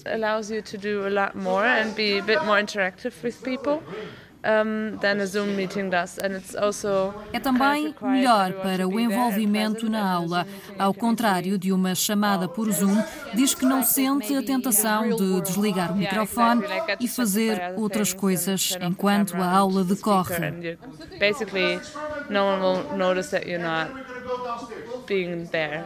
[7.33, 10.47] É também melhor para o envolvimento na aula.
[10.77, 15.91] Ao contrário de uma chamada por Zoom, diz que não sente a tentação de desligar
[15.91, 16.63] o microfone
[16.99, 20.77] e fazer outras coisas enquanto a aula decorre.
[21.19, 21.79] Basically,
[22.29, 23.91] no one will notice that you're not
[25.05, 25.83] being there.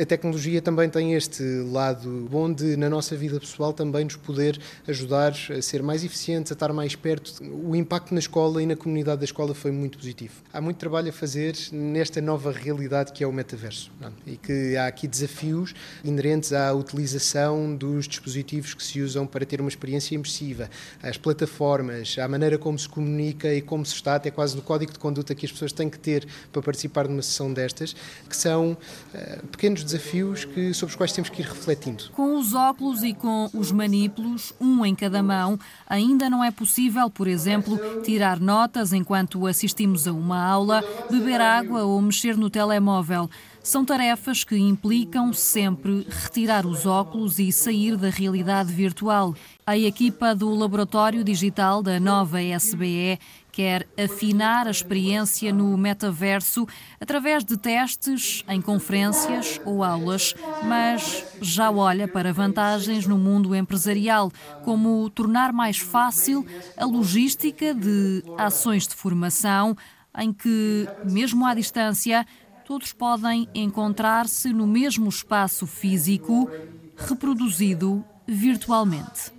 [0.00, 4.56] A tecnologia também tem este lado bom de, na nossa vida pessoal, também nos poder
[4.86, 7.42] ajudar a ser mais eficientes, a estar mais perto.
[7.42, 10.34] O impacto na escola e na comunidade da escola foi muito positivo.
[10.52, 13.90] Há muito trabalho a fazer nesta nova realidade que é o metaverso.
[14.00, 14.12] Não?
[14.24, 19.60] E que há aqui desafios inerentes à utilização dos dispositivos que se usam para ter
[19.60, 20.70] uma experiência imersiva,
[21.02, 24.92] às plataformas, à maneira como se comunica e como se está, até quase no código
[24.92, 27.96] de conduta que as pessoas têm que ter para participar de uma sessão destas,
[28.28, 28.74] que são
[29.12, 32.04] uh, pequenos desafios que, sobre os quais temos que ir refletindo.
[32.12, 37.10] Com os óculos e com os manípulos, um em cada mão, ainda não é possível,
[37.10, 43.28] por exemplo, tirar notas enquanto assistimos a uma aula, beber água ou mexer no telemóvel.
[43.62, 49.34] São tarefas que implicam sempre retirar os óculos e sair da realidade virtual.
[49.66, 53.18] A equipa do Laboratório Digital da nova SBE
[53.58, 56.64] quer afinar a experiência no metaverso
[57.00, 64.30] através de testes em conferências ou aulas, mas já olha para vantagens no mundo empresarial,
[64.64, 69.76] como tornar mais fácil a logística de ações de formação
[70.16, 72.24] em que, mesmo à distância,
[72.64, 76.48] todos podem encontrar-se no mesmo espaço físico
[76.96, 79.36] reproduzido virtualmente.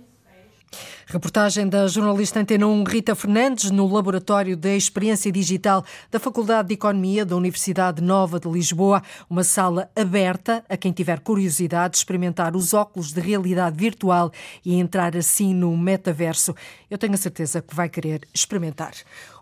[1.12, 6.74] Reportagem da jornalista Antena 1 Rita Fernandes no Laboratório da Experiência Digital da Faculdade de
[6.74, 9.02] Economia da Universidade Nova de Lisboa.
[9.28, 14.30] Uma sala aberta a quem tiver curiosidade de experimentar os óculos de realidade virtual
[14.64, 16.54] e entrar assim no metaverso.
[16.88, 18.92] Eu tenho a certeza que vai querer experimentar.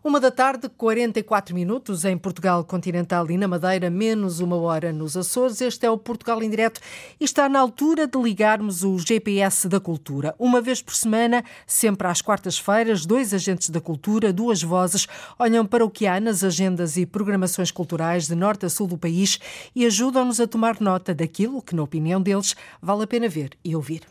[0.03, 5.17] Uma da tarde, 44 minutos em Portugal continental e na Madeira, menos uma hora nos
[5.17, 5.61] Açores.
[5.61, 6.81] Este é o Portugal em Direto
[7.21, 10.35] e está na altura de ligarmos o GPS da cultura.
[10.39, 15.07] Uma vez por semana, sempre às quartas-feiras, dois agentes da cultura, duas vozes,
[15.39, 18.99] olham para o que há nas agendas e programações culturais de norte a sul do
[18.99, 19.39] país
[19.75, 23.75] e ajudam-nos a tomar nota daquilo que, na opinião deles, vale a pena ver e
[23.75, 24.03] ouvir.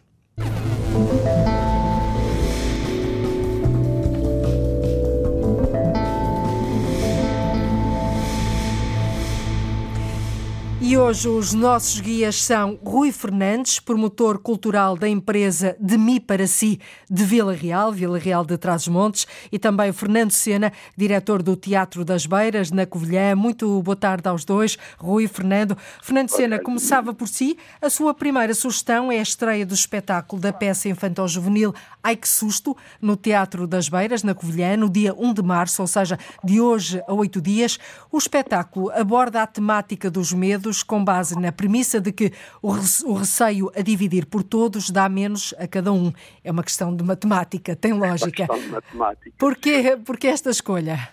[10.88, 16.47] E hoje os nossos guias são Rui Fernandes, promotor cultural da empresa De Mi para
[16.47, 16.80] Si
[17.12, 22.26] de Vila Real, Vila Real de Trás-os-Montes, e também Fernando Sena, diretor do Teatro das
[22.26, 23.36] Beiras, na Covilhã.
[23.36, 25.78] Muito boa tarde aos dois, Rui e Fernando.
[26.02, 27.58] Fernando Sena começava por si.
[27.82, 32.78] A sua primeira sugestão é a estreia do espetáculo da peça infantil-juvenil Ai Que Susto,
[33.02, 37.04] no Teatro das Beiras, na Covilhã, no dia 1 de março, ou seja, de hoje
[37.06, 37.78] a oito dias.
[38.10, 43.71] O espetáculo aborda a temática dos medos com base na premissa de que o receio
[43.75, 46.11] a dividir por todos dá menos a cada um.
[46.43, 48.43] É uma questão de matemática, tem lógica.
[48.43, 49.31] É uma questão de matemática.
[49.37, 51.09] Porquê, porquê esta escolha?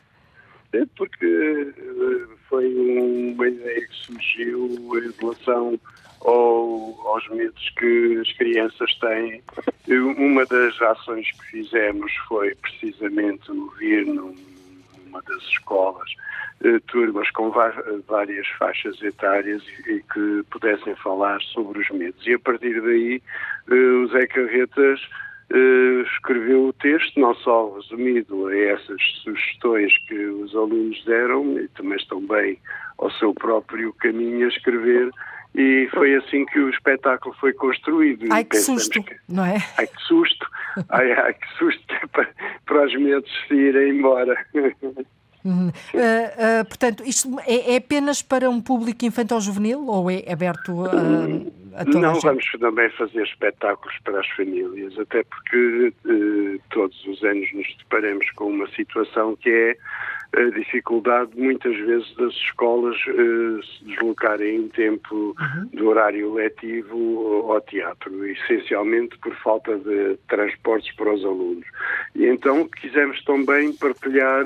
[0.72, 4.66] É porque eh, foi uma ideia que surgiu
[4.98, 5.78] em relação
[6.24, 9.42] ao, aos medos que as crianças têm.
[9.88, 13.44] Uma das ações que fizemos foi precisamente
[13.78, 16.10] vir numa das escolas
[16.86, 17.52] turmas com
[18.06, 22.26] várias faixas etárias e que pudessem falar sobre os medos.
[22.26, 23.22] E a partir daí,
[23.70, 25.00] eh, o Zé Carretas
[25.50, 31.68] eh, escreveu o texto, não só resumido a essas sugestões que os alunos deram, e
[31.68, 32.58] também estão bem
[32.98, 35.10] ao seu próprio caminho a escrever,
[35.54, 38.26] e foi assim que o espetáculo foi construído.
[38.32, 39.58] Ai que susto, que, não é?
[39.76, 40.46] Ai que susto,
[40.88, 42.28] ai, ai que susto para,
[42.66, 44.34] para os medos se irem embora.
[45.44, 45.68] Uhum.
[45.68, 51.80] Uh, uh, portanto, isto é, é, apenas para um público infantil-juvenil ou é aberto a,
[51.82, 57.06] a toda Não a vamos também fazer espetáculos para as famílias, até porque uh, todos
[57.06, 59.76] os anos nos deparamos com uma situação que é
[60.34, 65.66] a dificuldade muitas vezes das escolas se deslocarem em tempo uhum.
[65.72, 71.64] do horário letivo ao teatro, essencialmente por falta de transportes para os alunos.
[72.16, 74.44] E então quisemos também partilhar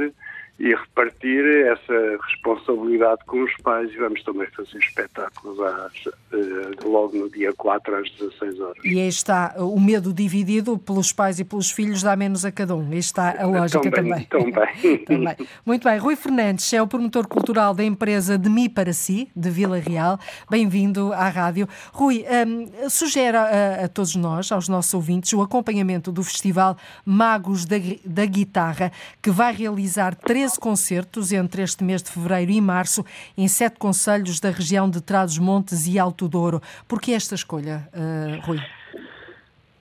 [0.58, 7.16] e repartir essa responsabilidade com os pais e vamos também fazer espetáculos às, uh, logo
[7.16, 8.84] no dia 4 às 16 horas.
[8.84, 12.74] E aí está o medo dividido pelos pais e pelos filhos dá menos a cada
[12.74, 12.90] um.
[12.90, 14.24] Aí está a lógica também.
[14.24, 14.52] Também.
[14.52, 14.98] também.
[15.06, 15.36] também.
[15.64, 15.98] Muito bem.
[15.98, 20.18] Rui Fernandes é o promotor cultural da empresa De Mi para Si, de Vila Real.
[20.50, 21.68] Bem-vindo à rádio.
[21.92, 27.64] Rui, um, sugere a, a, todos nós, aos nossos ouvintes, o acompanhamento do Festival Magos
[27.64, 28.90] da, da Guitarra,
[29.22, 33.04] que vai realizar três 13 concertos entre este mês de fevereiro e março
[33.36, 36.62] em sete conselhos da região de Trás-os-Montes e Alto Douro.
[36.86, 38.58] Por que esta escolha, uh, Rui?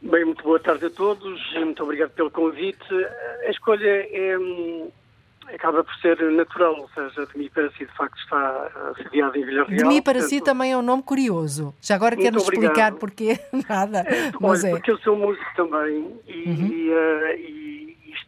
[0.01, 2.85] Bem, muito boa tarde a todos, muito obrigado pelo convite.
[3.45, 4.35] A escolha é,
[5.53, 9.45] acaba por ser natural, ou seja, de mim para si de facto está sediado em
[9.45, 9.77] Vila Real.
[9.77, 11.73] De mim para si também é um nome curioso.
[11.81, 13.99] Já agora quero explicar porque nada.
[13.99, 14.71] É, mas olha, é.
[14.71, 16.67] porque eu sou músico também e, uhum.
[16.67, 17.86] e, uh, e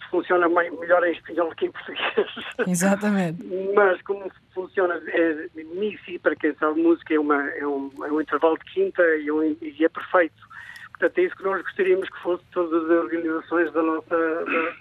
[0.09, 2.27] funciona melhor em espanhol que em português.
[2.67, 3.43] Exatamente.
[3.75, 8.21] Mas como funciona, é, MISI, para quem sabe música, é, uma, é, um, é um
[8.21, 10.49] intervalo de quinta e, é um, e, é perfeito.
[10.91, 14.73] Portanto, é isso que nós gostaríamos que fosse todas as organizações da nossa da,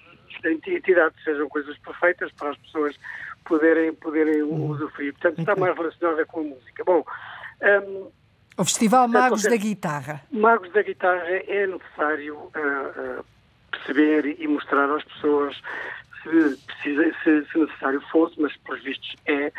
[0.42, 2.98] da entidade, sejam coisas perfeitas para as pessoas
[3.44, 4.70] poderem, poderem uhum.
[4.70, 5.12] usufruir.
[5.12, 6.84] Portanto, está mais relacionada com a música.
[6.84, 7.04] Bom,
[7.62, 8.10] um,
[8.58, 10.20] o Festival Magos da Guitarra.
[10.32, 13.24] Magos da Guitarra é necessário uh, uh,
[13.70, 15.60] perceber e mostrar às pessoas,
[16.22, 19.52] se, precisa, se, se necessário fosse, mas pelos vistos é,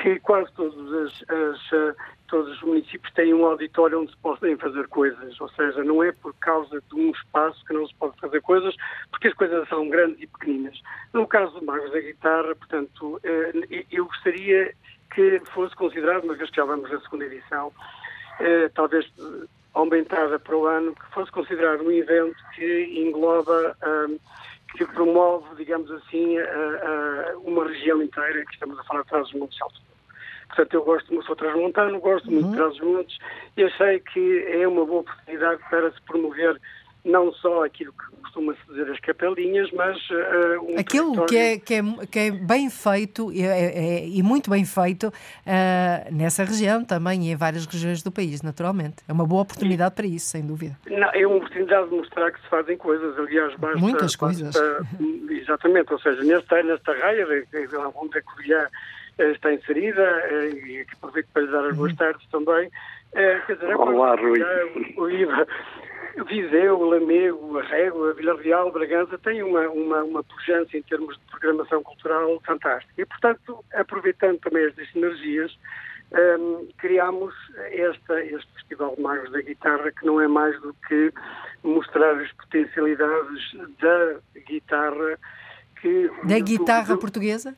[0.00, 1.94] que quase todos, as, as, eh,
[2.28, 6.12] todos os municípios têm um auditório onde se podem fazer coisas, ou seja, não é
[6.12, 8.74] por causa de um espaço que não se pode fazer coisas,
[9.10, 10.80] porque as coisas são grandes e pequeninas.
[11.12, 14.74] No caso do Magos da Guitarra, portanto, eh, eu gostaria
[15.14, 17.72] que fosse considerado, uma vez que já vamos na segunda edição,
[18.40, 19.10] eh, talvez
[19.74, 24.18] aumentada para o ano, que fosse considerado um evento que engloba, um,
[24.76, 26.36] que promove, digamos assim,
[27.44, 29.80] uma região inteira, que estamos a falar de trás do Monte Salto.
[30.48, 33.18] portanto eu gosto muito, sou transmontano, gosto muito de Trás-os-Montes
[33.56, 36.58] e achei que é uma boa oportunidade para se promover
[37.04, 41.74] não só aquilo que costuma-se dizer as capelinhas, mas uh, um Aquilo que é, que,
[41.74, 46.84] é, que é bem feito e, é, é, e muito bem feito uh, nessa região
[46.84, 49.02] também e em várias regiões do país, naturalmente.
[49.08, 50.78] É uma boa oportunidade para isso, sem dúvida.
[50.86, 53.78] Não, é uma oportunidade de mostrar que se fazem coisas, aliás, basta...
[53.78, 54.54] Muitas coisas.
[54.54, 54.86] Basta,
[55.30, 57.26] exatamente, ou seja, nesta, nesta raia,
[57.96, 58.66] onde a Covilhã
[59.18, 60.02] está inserida,
[60.54, 61.98] e aproveito para lhe dar as boas uhum.
[61.98, 62.70] tardes também,
[63.12, 64.40] quer dizer, Olá, Rui.
[64.96, 65.46] O IVA
[66.28, 71.82] Viseu, Lamego, Régua, Vila Real, Bragança têm uma, uma, uma pujança em termos de programação
[71.82, 73.00] cultural fantástica.
[73.00, 75.56] E, portanto, aproveitando também estas sinergias,
[76.12, 77.34] um, criámos
[77.70, 81.12] esta, este Festival de Magos da Guitarra, que não é mais do que
[81.62, 85.18] mostrar as potencialidades da guitarra.
[85.80, 87.56] Que, da guitarra do, portuguesa?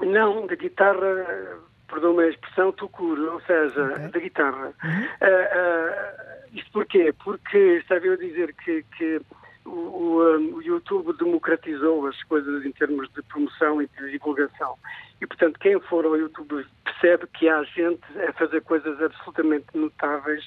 [0.00, 1.58] Não, da guitarra,
[1.88, 4.08] perdão-me a expressão, tucuro, ou seja, okay.
[4.08, 4.72] da guitarra.
[4.84, 5.02] Uhum.
[5.02, 7.14] Uh, uh, isto porquê?
[7.24, 9.20] Porque estava eu a dizer que, que
[9.64, 14.76] o, o, o, YouTube democratizou as coisas em termos de promoção e de divulgação.
[15.20, 20.44] E, portanto, quem for ao YouTube percebe que há gente a fazer coisas absolutamente notáveis,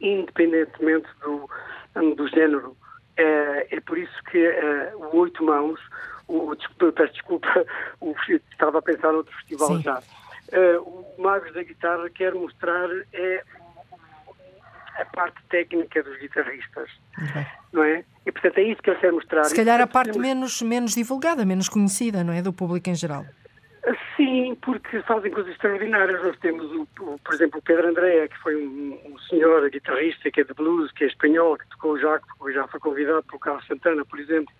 [0.00, 1.48] independentemente do,
[2.14, 2.76] do género.
[3.16, 5.80] É, é por isso que é, o Oito Mãos,
[6.28, 7.66] o, desculpa, peço desculpa,
[8.00, 8.14] o,
[8.50, 9.82] estava a pensar noutro festival Sim.
[9.82, 10.02] já.
[10.52, 13.42] É, o Magos da Guitarra quer mostrar é
[14.98, 17.46] a parte técnica dos guitarristas, okay.
[17.72, 18.04] não é?
[18.26, 19.44] E portanto é isso que eu quero mostrar.
[19.44, 22.42] Se calhar a parte menos, menos divulgada, menos conhecida, não é?
[22.42, 23.24] Do público em geral.
[24.16, 26.22] Sim, porque fazem coisas extraordinárias.
[26.22, 30.30] Nós temos, o, o, por exemplo, o Pedro Andréa, que foi um, um, senhor guitarrista
[30.30, 33.38] que é de blues, que é espanhol, que tocou já, que já foi convidado pelo
[33.38, 34.52] Carlos Santana, por exemplo.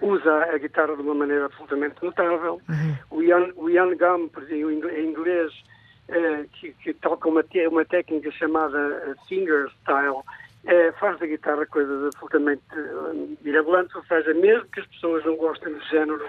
[0.00, 2.60] Usa a guitarra de uma maneira absolutamente notável.
[2.68, 2.96] Uhum.
[3.10, 5.52] O, Ian, o Ian Gum, por exemplo, em inglês,
[6.08, 10.20] eh, que, que toca uma, uma técnica chamada eh, finger style,
[10.66, 12.62] eh, faz da guitarra coisas absolutamente
[13.42, 16.22] mirabolantes, ou seja, mesmo que as pessoas não gostem do género.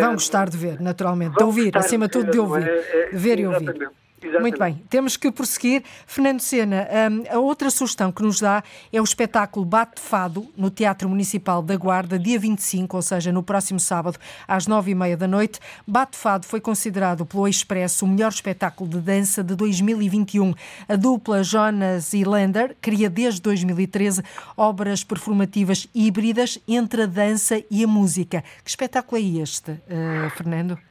[0.00, 2.66] Vão gostar de ver, naturalmente, de ouvir, acima de tudo de ouvir.
[2.66, 3.64] É, é, ver e ouvir.
[3.64, 4.07] Exatamente.
[4.40, 5.84] Muito bem, temos que prosseguir.
[6.06, 10.70] Fernando Sena, um, a outra sugestão que nos dá é o espetáculo Bate Fado no
[10.70, 15.16] Teatro Municipal da Guarda, dia 25, ou seja, no próximo sábado, às nove e meia
[15.16, 15.60] da noite.
[15.86, 20.52] Bate Fado foi considerado pelo Expresso o melhor espetáculo de dança de 2021.
[20.88, 24.22] A dupla Jonas e Lander cria desde 2013
[24.56, 28.42] obras performativas híbridas entre a dança e a música.
[28.64, 30.87] Que espetáculo é este, uh, Fernando?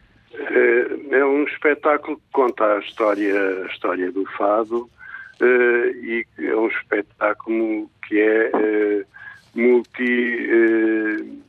[0.50, 4.89] É um espetáculo que conta a história, a história do fado
[5.41, 9.06] uh, e é um espetáculo que é uh,
[9.60, 10.50] multi.
[10.52, 11.48] Uh,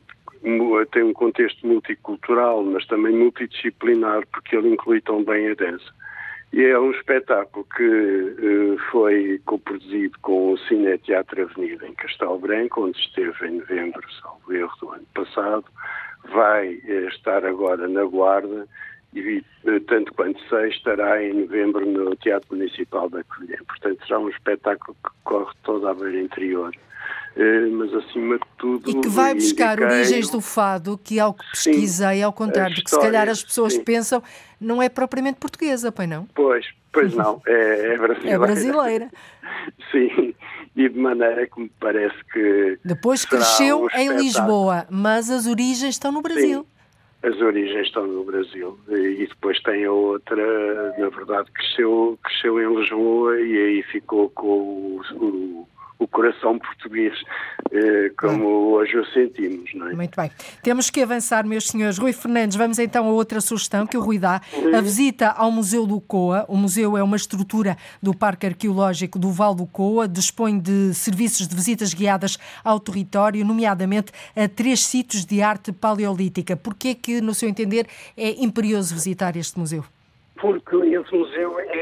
[0.91, 5.91] tem um contexto multicultural, mas também multidisciplinar, porque ele inclui também a dança.
[6.53, 12.85] E é um espetáculo que foi coproduzido com o Cine Teatro Avenida em Castelo Branco,
[12.85, 15.65] onde esteve em novembro, salvo erro, do ano passado.
[16.31, 18.67] Vai estar agora na Guarda
[19.13, 23.57] e, eh, tanto quanto sei, estará em novembro no Teatro Municipal da Covilhã.
[23.67, 26.75] Portanto, será um espetáculo que corre toda a beira interior.
[27.35, 28.89] Uh, mas acima de tudo.
[28.89, 32.83] E que vai buscar origens do fado, que ao que pesquisei, sim, ao contrário do
[32.83, 33.83] que se calhar as pessoas sim.
[33.83, 34.21] pensam,
[34.59, 36.25] não é propriamente portuguesa, pois não?
[36.33, 38.29] Pois, pois não, é, é brasileira.
[38.35, 39.09] É brasileira.
[39.91, 40.35] sim,
[40.79, 42.79] e de maneira que me parece que.
[42.85, 46.61] Depois cresceu um em Lisboa, mas as origens estão no Brasil.
[46.61, 46.79] Sim
[47.21, 52.79] as origens estão no Brasil e depois tem a outra, na verdade, cresceu, cresceu em
[52.79, 55.67] Lisboa e aí ficou com o, o
[55.99, 57.13] o coração português,
[57.71, 59.69] eh, como hoje o sentimos.
[59.75, 59.93] Não é?
[59.93, 60.31] Muito bem.
[60.63, 61.97] Temos que avançar, meus senhores.
[61.97, 64.41] Rui Fernandes, vamos então a outra sugestão que o Rui dá.
[64.73, 66.45] A visita ao Museu do Coa.
[66.47, 71.47] O museu é uma estrutura do Parque Arqueológico do Val do Coa, dispõe de serviços
[71.47, 76.55] de visitas guiadas ao território, nomeadamente a três sítios de arte paleolítica.
[76.55, 77.85] Por que é que, no seu entender,
[78.15, 79.83] é imperioso visitar este museu?
[80.41, 81.78] porque esse museu é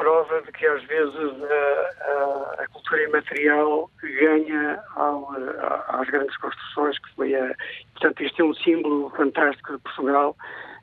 [0.00, 6.34] prova de que às vezes a, a, a cultura imaterial ganha ao, a, às grandes
[6.38, 7.54] construções que foi a,
[7.92, 10.34] portanto este é um símbolo fantástico de Portugal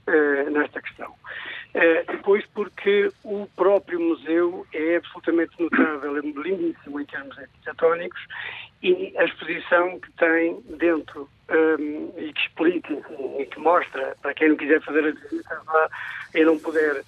[0.08, 1.10] uh, nesta questão.
[1.10, 8.22] Uh, depois porque o próprio museu é absolutamente notável, é lindíssimo em termos arquitetónicos
[8.84, 12.94] e a exposição que tem dentro um, e que explica
[13.40, 15.90] e que mostra, para quem não quiser fazer a visita lá
[16.36, 17.04] e não puder,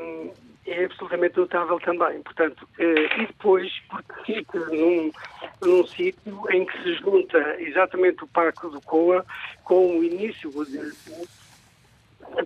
[0.00, 0.32] um,
[0.66, 2.22] é absolutamente notável também.
[2.22, 5.10] Portanto, uh, e depois, porque fica num,
[5.62, 9.24] num sítio em que se junta exatamente o Parque do Coa
[9.64, 10.50] com o início,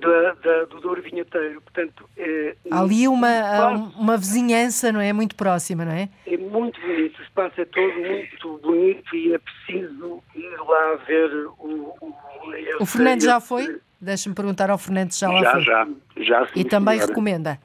[0.00, 1.60] da, da, do Douro Vinheteiro.
[1.60, 5.12] Portanto, é, Há ali uma, uma vizinhança, não é?
[5.12, 6.08] Muito próxima, não é?
[6.26, 11.46] É muito bonito, o espaço é todo muito bonito e é preciso ir lá ver
[11.58, 11.94] o.
[12.00, 13.80] O, o Fernando já foi?
[14.00, 15.62] Deixa-me perguntar ao Fernando se já lá já, foi.
[15.62, 15.88] Já,
[16.18, 16.48] já.
[16.54, 17.10] E também senhora.
[17.10, 17.58] recomenda?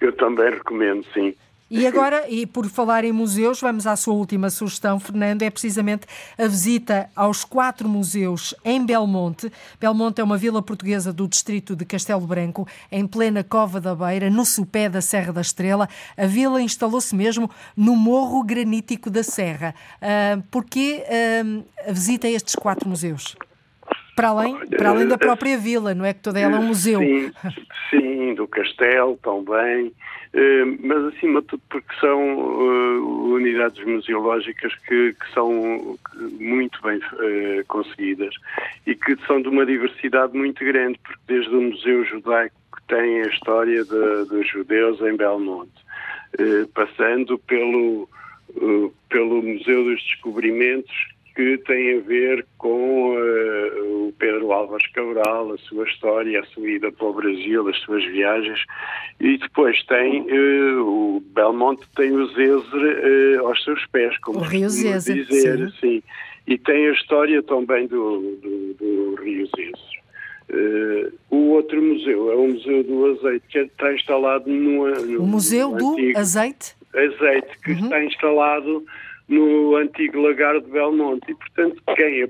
[0.00, 1.34] Eu também recomendo, sim.
[1.70, 6.06] E agora, e por falar em museus, vamos à sua última sugestão, Fernando, é precisamente
[6.38, 9.52] a visita aos quatro museus em Belmonte.
[9.78, 14.30] Belmonte é uma vila portuguesa do distrito de Castelo Branco, em plena Cova da Beira,
[14.30, 15.90] no sopé da Serra da Estrela.
[16.16, 19.74] A vila instalou-se mesmo no Morro Granítico da Serra.
[20.00, 23.36] Uh, porquê uh, a visita a estes quatro museus?
[24.18, 26.98] Para além, para além da própria vila, não é que toda ela é um museu.
[26.98, 27.30] Sim,
[27.88, 29.92] sim do castelo também,
[30.80, 32.18] mas acima de tudo porque são
[33.30, 35.96] unidades museológicas que, que são
[36.40, 36.98] muito bem
[37.68, 38.34] conseguidas
[38.88, 43.22] e que são de uma diversidade muito grande, porque desde o Museu Judaico que tem
[43.22, 45.70] a história de, dos judeus em Belmonte,
[46.74, 48.08] passando pelo,
[49.08, 55.58] pelo Museu dos Descobrimentos que tem a ver com uh, o Pedro Álvares Cabral, a
[55.58, 58.58] sua história, a sua ida para o Brasil, as suas viagens,
[59.20, 64.42] e depois tem uh, o Belmonte tem o Zezer uh, aos seus pés, como o
[64.42, 65.74] Rio Zezer, dizer, sim.
[65.80, 66.02] sim.
[66.44, 71.12] E tem a história também do, do, do Rio Zezer.
[71.30, 75.70] o outro museu é o Museu do Azeite, que está instalado no, no O Museu
[75.70, 76.74] do antigo, Azeite?
[76.92, 77.84] Azeite, que uhum.
[77.84, 78.84] está instalado
[79.28, 81.30] no antigo lagar de Belmonte.
[81.30, 82.26] E, portanto, quem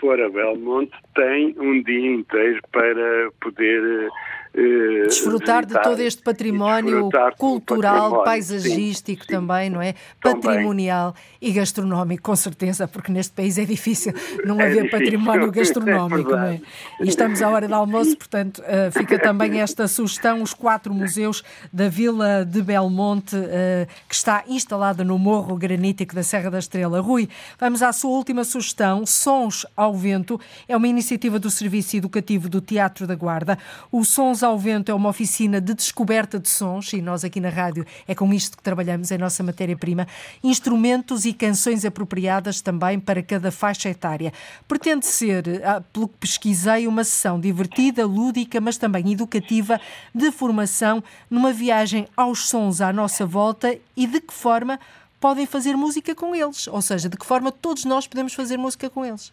[0.00, 4.08] for a Belmonte tem um dia inteiro para poder
[4.56, 9.34] uh, desfrutar de todo este património cultural, património, paisagístico sim, sim.
[9.34, 9.94] também, não é?
[10.22, 10.40] Também.
[10.40, 14.12] Patrimonial e gastronómico, com certeza, porque neste país é difícil
[14.44, 14.98] não É haver difícil.
[14.98, 16.60] património É gastronómico, não é?
[17.00, 21.42] E estamos à hora do almoço, portanto, uh, fica também esta sugestão, os quatro museus
[21.72, 27.00] da Vila de Belmonte, uh, que está instalada no Morro Granítico da Serra da Estrela.
[27.00, 27.28] Rui,
[27.58, 32.60] vamos à sua última sugestão, Sons ao Vento, é uma iniciativa do Serviço Educativo do
[32.60, 33.58] Teatro da Guarda.
[33.90, 37.48] O Sons ao Vento é uma oficina de descoberta de sons, e nós aqui na
[37.48, 40.06] rádio é com isto que trabalhamos, é a nossa matéria-prima,
[40.42, 44.32] instrumentos e canções apropriadas também para cada faixa etária.
[44.66, 49.80] Pretende ser, ah, pelo que pesquisei, uma sessão divertida, lúdica, mas também educativa,
[50.14, 54.78] de formação, numa viagem aos sons à nossa volta e de que forma
[55.20, 58.88] podem fazer música com eles, ou seja, de que forma todos nós podemos fazer música
[58.88, 59.32] com eles.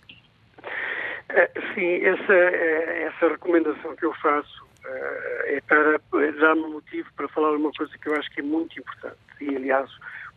[1.30, 5.98] Eh, Sim, essa, eh, essa recomendação que eu faço é para
[6.40, 9.90] dar-me motivo para falar uma coisa que eu acho que é muito importante e, aliás,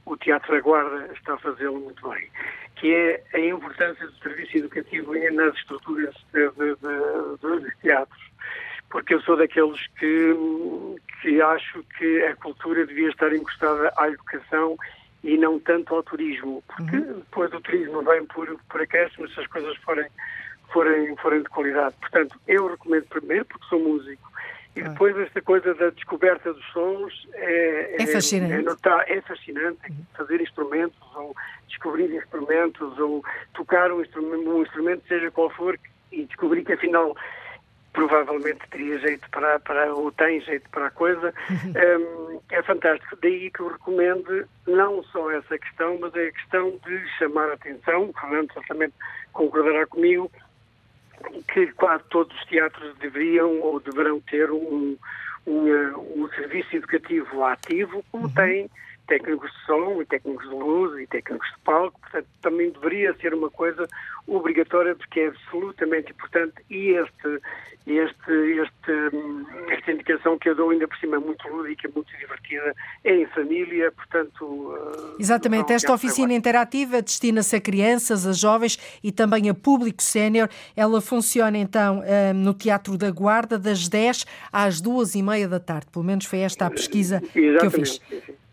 [0.05, 2.31] o Teatro da Guarda está a fazê-lo muito bem,
[2.77, 8.27] que é a importância do serviço educativo nas estruturas de, de, de, dos teatros.
[8.89, 10.37] Porque eu sou daqueles que,
[11.21, 14.77] que acho que a cultura devia estar encostada à educação
[15.25, 19.47] e não tanto ao turismo, porque depois o turismo vem por, por acréscimo se as
[19.49, 20.07] coisas forem,
[20.73, 21.97] forem, forem de qualidade.
[22.01, 24.31] Portanto, eu recomendo primeiro, porque sou músico,
[24.77, 28.53] e depois esta coisa da descoberta dos sons é, É fascinante.
[28.53, 29.81] É, notar, é fascinante
[30.15, 31.35] fazer instrumentos, ou
[31.67, 33.25] descobrir instrumentos, ou
[33.55, 35.79] tocar um instrumento, um instrumento seja qual for,
[36.13, 37.17] e descobrir que afinal
[37.97, 43.17] provavelmente teria jeito para, para ou tem jeito para a coisa, um, é fantástico.
[43.23, 47.55] Daí que eu recomendo não só essa questão, mas é a questão de chamar a
[47.55, 48.93] atenção, o Fernando certamente
[49.33, 50.31] concordará comigo,
[51.53, 54.97] que quase todos os teatros deveriam ou deverão ter um,
[55.47, 55.69] um,
[56.17, 58.69] um serviço educativo ativo, como tem
[59.07, 63.35] técnicos de som, e técnicos de luz e técnicos de palco, portanto também deveria ser
[63.35, 63.87] uma coisa
[64.27, 67.41] obrigatória porque é absolutamente importante e este,
[67.87, 72.11] este, este, hum, esta indicação que eu dou ainda por cima é muito lúdica, muito
[72.19, 74.45] divertida, é em família, portanto...
[74.45, 80.49] uh, Exatamente, esta oficina interativa destina-se a crianças, a jovens e também a público sénior.
[80.77, 85.61] Ela funciona então eh, no Teatro da Guarda das 10 às 2 e meia da
[85.61, 85.87] tarde.
[85.93, 88.01] Pelo menos foi esta a pesquisa que eu fiz.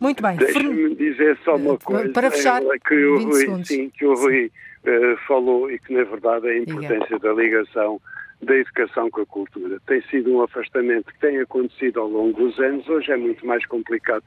[0.03, 0.35] Muito bem.
[0.35, 2.09] Deixe-me dizer só uma coisa.
[2.09, 3.67] para fechar, é, que o 20 Rui, segundos.
[3.69, 4.51] sim, que o Rui
[4.83, 8.01] eh, falou e que, na verdade, a importância da ligação
[8.41, 9.79] da educação com a cultura.
[9.87, 12.85] Tem sido um afastamento que tem acontecido ao longo dos anos.
[12.89, 14.25] Hoje é muito mais complicado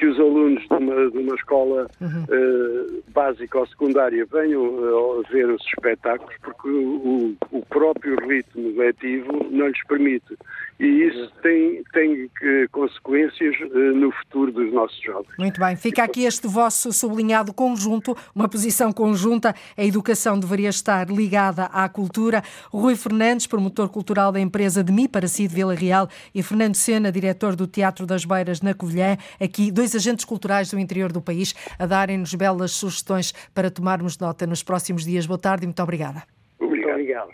[0.00, 2.24] que os alunos de uma, de uma escola uhum.
[2.24, 9.46] uh, básica ou secundária venham uh, ver os espetáculos, porque o, o próprio ritmo letivo
[9.50, 10.38] não lhes permite.
[10.80, 12.30] E isso tem, tem
[12.72, 15.34] consequências uh, no futuro dos nossos jovens.
[15.38, 19.54] Muito bem, fica aqui este vosso sublinhado conjunto, uma posição conjunta.
[19.76, 22.42] A educação deveria estar ligada à cultura.
[22.70, 26.76] Rui Fernandes, promotor cultural da empresa de Mi para Si de Vila Real, e Fernando
[26.76, 31.20] Sena, diretor do Teatro das Beiras na Covilhã, aqui dois agentes culturais do interior do
[31.20, 35.26] país, a darem-nos belas sugestões para tomarmos nota nos próximos dias.
[35.26, 36.22] Boa tarde e muito obrigada.
[36.60, 37.30] Obrigado.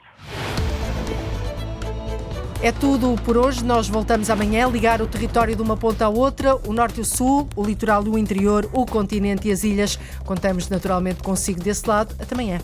[2.63, 3.65] É tudo por hoje.
[3.65, 7.01] Nós voltamos amanhã a ligar o território de uma ponta à outra, o norte e
[7.03, 9.99] o sul, o litoral e o interior, o continente e as ilhas.
[10.25, 12.15] Contamos naturalmente consigo desse lado.
[12.19, 12.61] Até amanhã.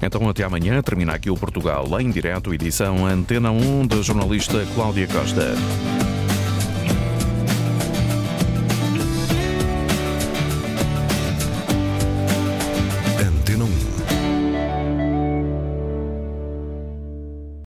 [0.00, 0.80] Então, até amanhã.
[0.82, 5.54] Termina aqui o Portugal em direto, edição Antena 1 da jornalista Cláudia Costa.